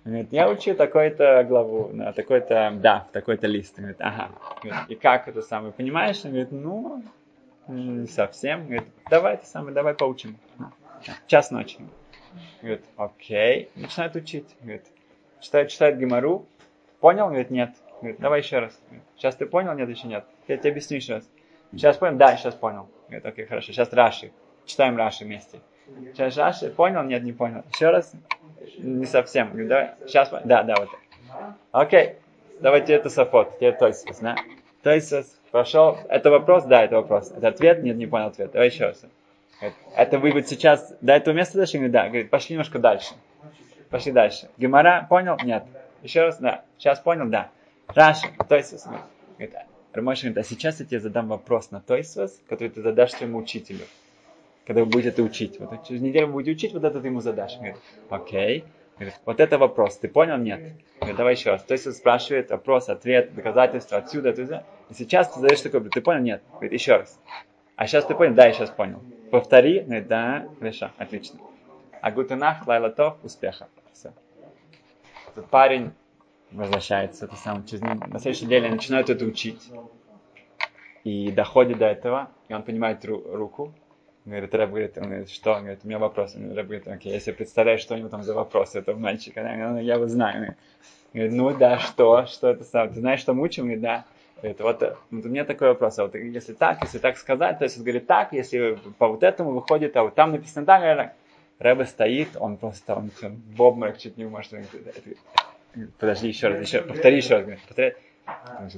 Он 0.05 0.13
говорит, 0.13 0.33
я 0.33 0.49
учу 0.49 0.75
такой-то 0.75 1.45
главу, 1.45 1.89
на 1.93 2.13
такой-то, 2.13 2.73
да, 2.81 3.07
такой-то 3.13 3.47
лист. 3.47 3.75
Он 3.77 3.85
говорит, 3.85 4.01
ага. 4.01 4.31
Говорит, 4.63 4.85
и 4.89 4.95
как 4.95 5.29
это 5.29 5.43
самое, 5.43 5.73
понимаешь? 5.73 6.25
Он 6.25 6.31
говорит, 6.31 6.53
ну, 6.53 7.03
не 7.69 8.07
совсем. 8.07 8.61
Он 8.61 8.67
говорит, 8.67 8.89
давай 9.11 9.35
это 9.35 9.47
самое, 9.47 9.75
давай 9.75 9.95
поучим. 9.95 10.39
Час 11.27 11.51
ночи. 11.51 11.79
Говорит, 12.63 12.85
окей. 12.97 13.71
Начинает 13.75 14.17
учить. 14.17 14.47
Говорит, 14.61 14.85
читает, 15.41 15.69
читает 15.69 15.99
Гемору. 15.99 16.47
Понял? 17.01 17.27
Говорит, 17.27 17.51
нет. 17.51 17.71
Говорит, 18.01 18.21
давай 18.21 18.41
еще 18.41 18.59
раз. 18.61 18.81
Сейчас 19.17 19.37
ты 19.37 19.47
понял? 19.47 19.75
Нет, 19.75 19.89
еще 19.89 20.07
нет. 20.07 20.25
Я 20.47 20.57
тебе 20.57 20.71
объясню 20.71 20.97
еще 20.97 21.15
раз. 21.17 21.29
Сейчас 21.73 21.97
понял? 21.97 22.17
Да, 22.17 22.37
сейчас 22.37 22.55
понял. 22.55 22.89
Говорит, 23.09 23.27
окей, 23.27 23.47
хорошо. 23.47 23.73
Сейчас 23.73 23.93
Раши. 23.93 24.33
Читаем 24.65 24.97
Раши 24.97 25.25
вместе. 25.25 25.61
Сейчас 26.13 26.37
Раши. 26.37 26.71
Понял? 26.71 27.03
Нет, 27.03 27.23
не 27.23 27.33
понял. 27.33 27.65
Еще 27.73 27.91
раз. 27.91 28.13
Не 28.79 29.07
совсем. 29.07 29.49
Говорит, 29.49 29.69
давай. 29.69 29.91
Сейчас. 30.07 30.31
Да, 30.45 30.63
да, 30.63 30.75
вот. 30.79 30.89
Окей. 31.73 32.17
Давайте 32.61 32.95
это 32.95 33.09
сафот. 33.09 33.57
Теперь 33.57 33.77
Тойсус, 33.77 34.19
да? 34.19 34.37
Тойсус. 34.83 35.39
Прошел. 35.51 35.97
Это 36.09 36.31
вопрос? 36.31 36.65
Да, 36.65 36.85
это 36.85 36.97
вопрос. 36.97 37.31
Это 37.31 37.49
ответ? 37.49 37.83
Нет, 37.83 37.97
не 37.97 38.07
понял 38.07 38.27
ответ. 38.27 38.51
Давай 38.53 38.69
еще 38.69 38.87
раз. 38.87 39.03
Это 39.97 40.19
вы 40.19 40.33
вот 40.33 40.47
сейчас 40.47 40.95
до 41.01 41.15
этого 41.15 41.35
места 41.35 41.59
дошли? 41.59 41.79
Говорит, 41.79 41.93
да. 41.93 42.07
Говорит, 42.09 42.31
пошли 42.31 42.55
немножко 42.55 42.79
дальше. 42.79 43.15
Пошли 43.91 44.13
дальше. 44.13 44.49
Гемора, 44.59 45.07
понял? 45.09 45.37
Нет. 45.43 45.65
Еще 46.03 46.23
раз, 46.23 46.39
да. 46.39 46.65
Сейчас 46.77 47.01
понял? 47.01 47.27
Да. 47.29 47.51
Раши, 47.89 48.27
Тойсус. 48.49 48.87
Говорит, 49.39 49.55
Рамош 49.93 50.23
говорит, 50.23 50.39
а 50.39 50.43
сейчас 50.43 50.81
я 50.81 50.87
тебе 50.87 51.01
задам 51.01 51.29
вопрос 51.29 51.71
на 51.71 51.81
Тойсвас, 51.81 52.41
который 52.49 52.69
ты 52.69 52.83
задашь 52.83 53.13
своему 53.13 53.39
учителю, 53.39 53.85
когда 54.67 54.85
вы 54.85 54.91
будете 54.91 55.23
учить. 55.23 55.59
Вот 55.59 55.87
через 55.87 56.03
неделю 56.03 56.27
вы 56.27 56.35
будете 56.35 56.53
учить, 56.53 56.73
вот 56.75 56.85
это 56.85 57.01
ты 57.01 57.09
ему 57.09 57.21
задашь. 57.21 57.57
Говорит, 57.57 57.77
окей. 58.11 58.65
Говорит, 58.97 59.15
вот 59.25 59.41
это 59.41 59.59
вопрос, 59.59 59.97
ты 59.97 60.09
понял? 60.09 60.37
Нет. 60.39 60.61
Говорит, 60.99 61.17
давай 61.17 61.35
еще 61.35 61.51
раз. 61.51 61.63
То 61.63 61.73
есть 61.73 61.87
он 61.87 61.93
спрашивает 61.93 62.51
вопрос, 62.51 62.89
ответ, 62.89 63.35
доказательства 63.35 63.99
отсюда, 63.99 64.31
отсюда. 64.31 64.65
И 64.91 64.95
сейчас 64.95 65.33
ты 65.33 65.41
задаешь 65.41 65.61
такой, 65.61 65.89
ты 65.89 66.01
понял? 66.01 66.21
Нет. 66.21 66.43
Говорит, 66.51 66.73
еще 66.73 66.97
раз. 66.97 67.19
А 67.77 67.87
сейчас 67.87 68.05
ты 68.07 68.15
понял? 68.15 68.35
Да, 68.35 68.47
я 68.47 68.53
сейчас 68.53 68.71
понял. 68.71 69.01
Повтори. 69.31 69.81
Говорит, 69.81 70.09
да, 70.09 70.49
хорошо, 70.59 70.91
отлично. 70.99 71.39
А 72.01 72.11
гутенах, 72.11 72.67
лайлатов, 72.67 73.17
успеха. 73.23 73.69
Все. 73.93 74.13
Этот 75.29 75.49
парень 75.49 75.93
возвращается, 76.51 77.27
это 77.27 77.37
сам, 77.37 77.65
через, 77.65 77.81
на 77.81 78.19
следующей 78.19 78.47
неделе 78.47 78.71
начинают 78.71 79.11
это 79.11 79.25
учить. 79.25 79.71
И 81.05 81.31
доходит 81.31 81.79
до 81.79 81.87
этого, 81.87 82.31
и 82.49 82.55
он 82.55 82.63
поднимает 82.63 83.05
ру, 83.05 83.23
руку, 83.25 83.73
говорит, 84.29 84.55
Рэб 84.55 84.71
говорит, 84.71 84.99
он 84.99 85.05
говорит, 85.05 85.31
что? 85.31 85.53
Он 85.53 85.61
говорит, 85.61 85.81
у 85.85 85.89
меня 85.89 85.99
вопрос. 85.99 86.35
Он 86.37 86.53
Рэб 86.53 86.67
говорит, 86.67 86.89
окей, 86.89 87.13
если 87.13 87.33
представляешь, 87.33 87.81
что 87.81 87.95
у 87.95 87.99
него 87.99 88.09
там 88.09 88.23
за 88.23 88.35
вопрос 88.35 88.75
этого 88.75 88.99
мальчика, 88.99 89.43
да? 89.43 89.81
я 89.81 89.95
его 89.95 90.07
знаю. 90.07 90.57
Он 91.15 91.21
говорит, 91.21 91.33
ну 91.33 91.57
да, 91.57 91.79
что? 91.79 92.27
Что 92.27 92.49
это 92.49 92.65
сам? 92.65 92.91
Ты 92.91 93.01
знаешь, 93.01 93.21
что 93.21 93.33
мы 93.33 93.43
учим? 93.43 93.65
Говорит, 93.65 93.81
да. 93.81 94.05
Говорит, 94.37 94.61
вот, 94.61 94.99
вот 95.11 95.25
у 95.25 95.29
меня 95.29 95.45
такой 95.45 95.69
вопрос, 95.69 95.99
а 95.99 96.05
вот 96.05 96.15
если 96.15 96.53
так, 96.53 96.81
если 96.83 96.99
так 96.99 97.17
сказать, 97.17 97.59
то 97.59 97.65
есть 97.65 97.77
он 97.77 97.83
говорит 97.83 98.07
так, 98.07 98.33
если 98.33 98.79
по 98.99 99.09
вот 99.09 99.25
этому 99.25 99.51
выходит, 99.51 99.97
а 99.97 100.05
вот 100.05 100.15
там 100.15 100.31
написано 100.31 100.65
так, 100.65 101.15
Рэбе 101.59 101.87
стоит, 101.87 102.29
он 102.39 102.57
просто, 102.57 102.95
он 102.95 103.11
в 103.21 103.63
обморок 103.63 103.99
чуть 103.99 104.17
не 104.17 104.27
может, 104.27 104.53
Подожди, 105.99 106.29
еще 106.29 106.49
раз, 106.49 106.61
еще, 106.61 106.83
повтори 106.83 107.17
еще 107.17 107.35
раз. 107.35 107.43
Говорит, 107.43 107.63
повтори. 107.67 107.95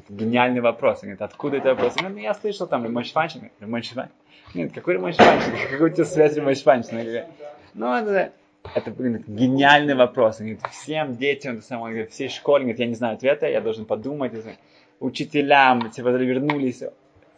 Гениальный 0.08 0.60
вопрос. 0.60 0.98
Он 1.02 1.08
говорит, 1.08 1.22
откуда 1.22 1.56
это 1.56 1.70
вопрос? 1.70 1.94
Он 1.98 2.06
говорит, 2.06 2.24
я 2.24 2.34
слышал 2.34 2.66
там 2.66 2.84
Ремон 2.84 3.04
Шванчин. 3.04 3.50
Ремон 3.60 3.82
Шванчин. 3.82 4.12
Нет, 4.54 4.72
какой 4.72 4.94
Ремон 4.94 5.12
Шванчин? 5.12 5.52
Какой 5.70 5.90
у 5.90 5.92
тебя 5.92 6.04
связь 6.04 6.36
Ремон 6.36 6.54
Шванчин? 6.54 7.24
Ну, 7.74 7.94
это, 7.94 8.32
это 8.74 8.90
блин, 8.90 9.24
гениальный 9.26 9.94
вопрос. 9.94 10.40
Он 10.40 10.46
говорит, 10.46 10.66
всем 10.72 11.16
детям, 11.16 11.56
это 11.56 11.62
самое, 11.62 11.86
он 11.86 11.90
говорит, 11.92 12.12
всей 12.12 12.28
школе, 12.28 12.64
говорит, 12.64 12.80
я 12.80 12.86
не 12.86 12.94
знаю 12.94 13.14
ответа, 13.14 13.48
я 13.48 13.60
должен 13.60 13.84
подумать. 13.84 14.32
Учителям, 14.98 15.90
все 15.90 16.02
вернулись. 16.02 16.82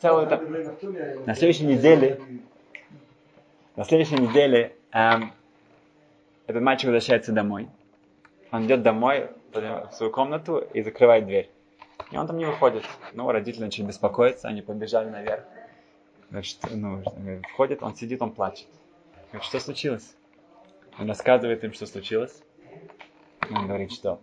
Целое 0.00 0.26
это... 0.26 0.40
На 1.26 1.34
следующей 1.34 1.64
неделе, 1.64 2.18
на 3.76 3.84
следующей 3.84 4.16
неделе 4.16 4.74
эм, 4.90 5.32
этот 6.46 6.62
мальчик 6.62 6.86
возвращается 6.86 7.32
домой. 7.32 7.68
Он 8.50 8.66
идет 8.66 8.82
домой 8.82 9.28
в 9.54 9.92
свою 9.92 10.12
комнату 10.12 10.58
и 10.58 10.82
закрывает 10.82 11.26
дверь. 11.26 11.50
И 12.10 12.16
он 12.16 12.26
там 12.26 12.36
не 12.36 12.44
выходит. 12.44 12.84
Ну, 13.12 13.30
родители 13.30 13.62
начали 13.62 13.86
беспокоиться, 13.86 14.48
они 14.48 14.62
побежали 14.62 15.08
наверх. 15.08 15.44
Значит, 16.30 16.58
ну, 16.70 17.02
входит, 17.52 17.82
он 17.82 17.94
сидит, 17.94 18.22
он 18.22 18.32
плачет. 18.32 18.66
Говорит, 19.30 19.44
что 19.44 19.60
случилось? 19.60 20.14
Он 20.98 21.08
рассказывает 21.08 21.64
им, 21.64 21.72
что 21.72 21.86
случилось. 21.86 22.42
Он 23.50 23.66
говорит, 23.66 23.92
что 23.92 24.20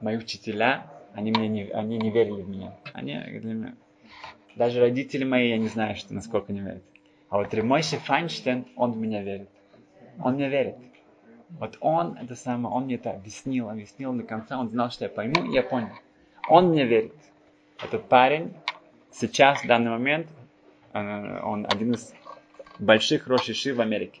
мои 0.00 0.16
учителя, 0.16 0.86
они, 1.14 1.30
мне 1.30 1.48
не, 1.48 1.64
они 1.70 1.98
не 1.98 2.10
верили 2.10 2.42
в 2.42 2.48
меня. 2.48 2.76
Они 2.92 3.18
для 3.18 3.54
меня. 3.54 3.76
Даже 4.56 4.80
родители 4.80 5.24
мои, 5.24 5.48
я 5.50 5.58
не 5.58 5.68
знаю, 5.68 5.96
что, 5.96 6.14
насколько 6.14 6.52
не 6.52 6.60
верят. 6.60 6.82
А 7.28 7.38
вот 7.38 7.52
Ремойши 7.52 7.96
Файнштейн, 7.96 8.66
он 8.76 8.92
в 8.92 8.96
меня 8.96 9.22
верит. 9.22 9.48
Он 10.22 10.34
мне 10.34 10.48
верит. 10.48 10.76
Вот 11.50 11.76
он, 11.80 12.16
это 12.16 12.34
самое, 12.34 12.74
он 12.74 12.84
мне 12.84 12.96
это 12.96 13.10
объяснил, 13.10 13.68
объяснил 13.68 14.12
до 14.12 14.22
конца, 14.22 14.58
он 14.58 14.70
знал, 14.70 14.90
что 14.90 15.04
я 15.04 15.10
пойму, 15.10 15.44
и 15.44 15.52
я 15.52 15.62
понял. 15.62 15.90
Он 16.48 16.68
мне 16.70 16.84
верит. 16.84 17.14
Этот 17.82 18.08
парень 18.08 18.54
сейчас, 19.10 19.62
в 19.62 19.66
данный 19.66 19.90
момент, 19.90 20.26
э, 20.92 21.40
он 21.42 21.66
один 21.66 21.92
из 21.92 22.12
больших 22.78 23.26
рошиши 23.26 23.74
в 23.74 23.80
Америке. 23.80 24.20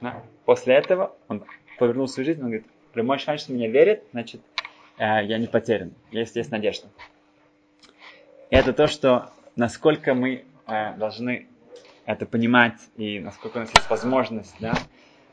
Да? 0.00 0.22
После 0.44 0.74
этого 0.74 1.14
он 1.28 1.44
повернул 1.78 2.08
свою 2.08 2.26
жизнь, 2.26 2.40
он 2.40 2.46
говорит, 2.46 2.66
прямой 2.92 3.18
шанс, 3.18 3.42
что 3.42 3.52
меня 3.52 3.68
верит, 3.68 4.04
значит, 4.12 4.40
э, 4.98 5.24
я 5.24 5.38
не 5.38 5.46
потерян, 5.46 5.92
есть, 6.10 6.36
есть 6.36 6.50
надежда. 6.50 6.88
И 8.50 8.56
это 8.56 8.72
то, 8.72 8.86
что 8.86 9.30
насколько 9.56 10.14
мы 10.14 10.44
э, 10.66 10.94
должны 10.96 11.48
это 12.04 12.24
понимать 12.24 12.78
и 12.96 13.18
насколько 13.18 13.58
у 13.58 13.60
нас 13.60 13.70
есть 13.74 13.90
возможность, 13.90 14.54
да, 14.60 14.74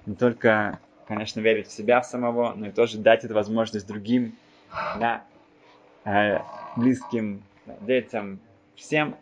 не 0.05 0.15
только, 0.15 0.79
конечно, 1.07 1.39
верить 1.39 1.67
в 1.67 1.71
себя 1.71 2.01
в 2.01 2.05
самого, 2.05 2.53
но 2.55 2.67
и 2.67 2.71
тоже 2.71 2.97
дать 2.97 3.23
эту 3.23 3.33
возможность 3.33 3.87
другим, 3.87 4.35
да, 4.99 5.23
э, 6.05 6.39
близким, 6.75 7.43
детям, 7.81 8.39
всем, 8.75 9.15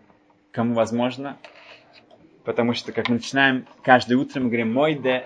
кому 0.51 0.73
возможно, 0.73 1.37
потому 2.43 2.73
что, 2.73 2.91
как 2.91 3.09
мы 3.09 3.15
начинаем 3.15 3.65
каждое 3.83 4.15
утро, 4.17 4.39
мы 4.39 4.47
говорим, 4.47 4.73
мой 4.73 4.95
де, 4.95 5.25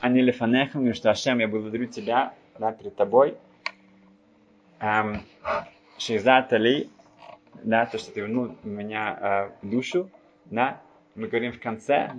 а 0.00 0.08
не 0.08 0.22
лефанеха, 0.22 0.78
говорим, 0.78 0.94
что 0.94 1.10
Ашем, 1.10 1.38
я 1.38 1.48
благодарю 1.48 1.86
тебя, 1.86 2.34
да, 2.58 2.72
перед 2.72 2.96
тобой, 2.96 3.36
эм, 4.80 5.22
Шейзат 5.98 6.52
Али, 6.52 6.90
да, 7.62 7.86
то, 7.86 7.98
что 7.98 8.12
ты 8.12 8.20
вернул 8.20 8.56
меня 8.62 9.18
э, 9.20 9.66
в 9.66 9.70
душу, 9.70 10.10
да, 10.46 10.80
мы 11.14 11.28
говорим 11.28 11.52
в 11.52 11.60
конце, 11.60 12.12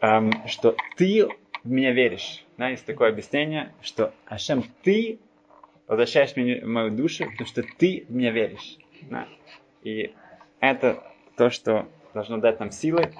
эм, 0.00 0.46
что 0.46 0.76
ты 0.96 1.28
в 1.64 1.70
меня 1.70 1.92
веришь. 1.92 2.44
Да, 2.56 2.68
есть 2.68 2.86
такое 2.86 3.10
объяснение, 3.10 3.72
что 3.82 4.12
Ашем, 4.26 4.64
ты 4.82 5.18
возвращаешь 5.86 6.36
меня, 6.36 6.64
мою 6.66 6.90
душу, 6.90 7.24
потому 7.30 7.46
что 7.46 7.62
ты 7.62 8.04
в 8.08 8.14
меня 8.14 8.30
веришь. 8.30 8.78
Да? 9.02 9.26
И 9.82 10.14
это 10.60 11.02
то, 11.36 11.50
что 11.50 11.88
должно 12.14 12.38
дать 12.38 12.60
нам 12.60 12.70
силы, 12.70 13.12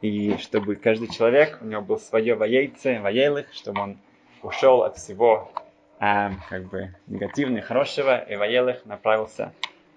и 0.00 0.36
чтобы 0.36 0.76
каждый 0.76 1.08
человек, 1.08 1.58
у 1.62 1.64
него 1.64 1.80
был 1.80 1.98
свое 1.98 2.34
воейце, 2.34 3.00
воейлых, 3.00 3.52
чтобы 3.52 3.80
он 3.80 3.98
ушел 4.42 4.82
от 4.82 4.98
всего 4.98 5.50
э, 5.98 6.30
как 6.48 6.68
бы 6.68 6.94
негативного, 7.06 7.62
хорошего, 7.62 8.18
и 8.18 8.36
воелых 8.36 8.84
направился 8.84 9.52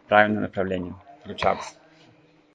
в 0.06 0.10
правильное 0.10 0.42
направление. 0.44 0.96
Включался. 1.22 1.76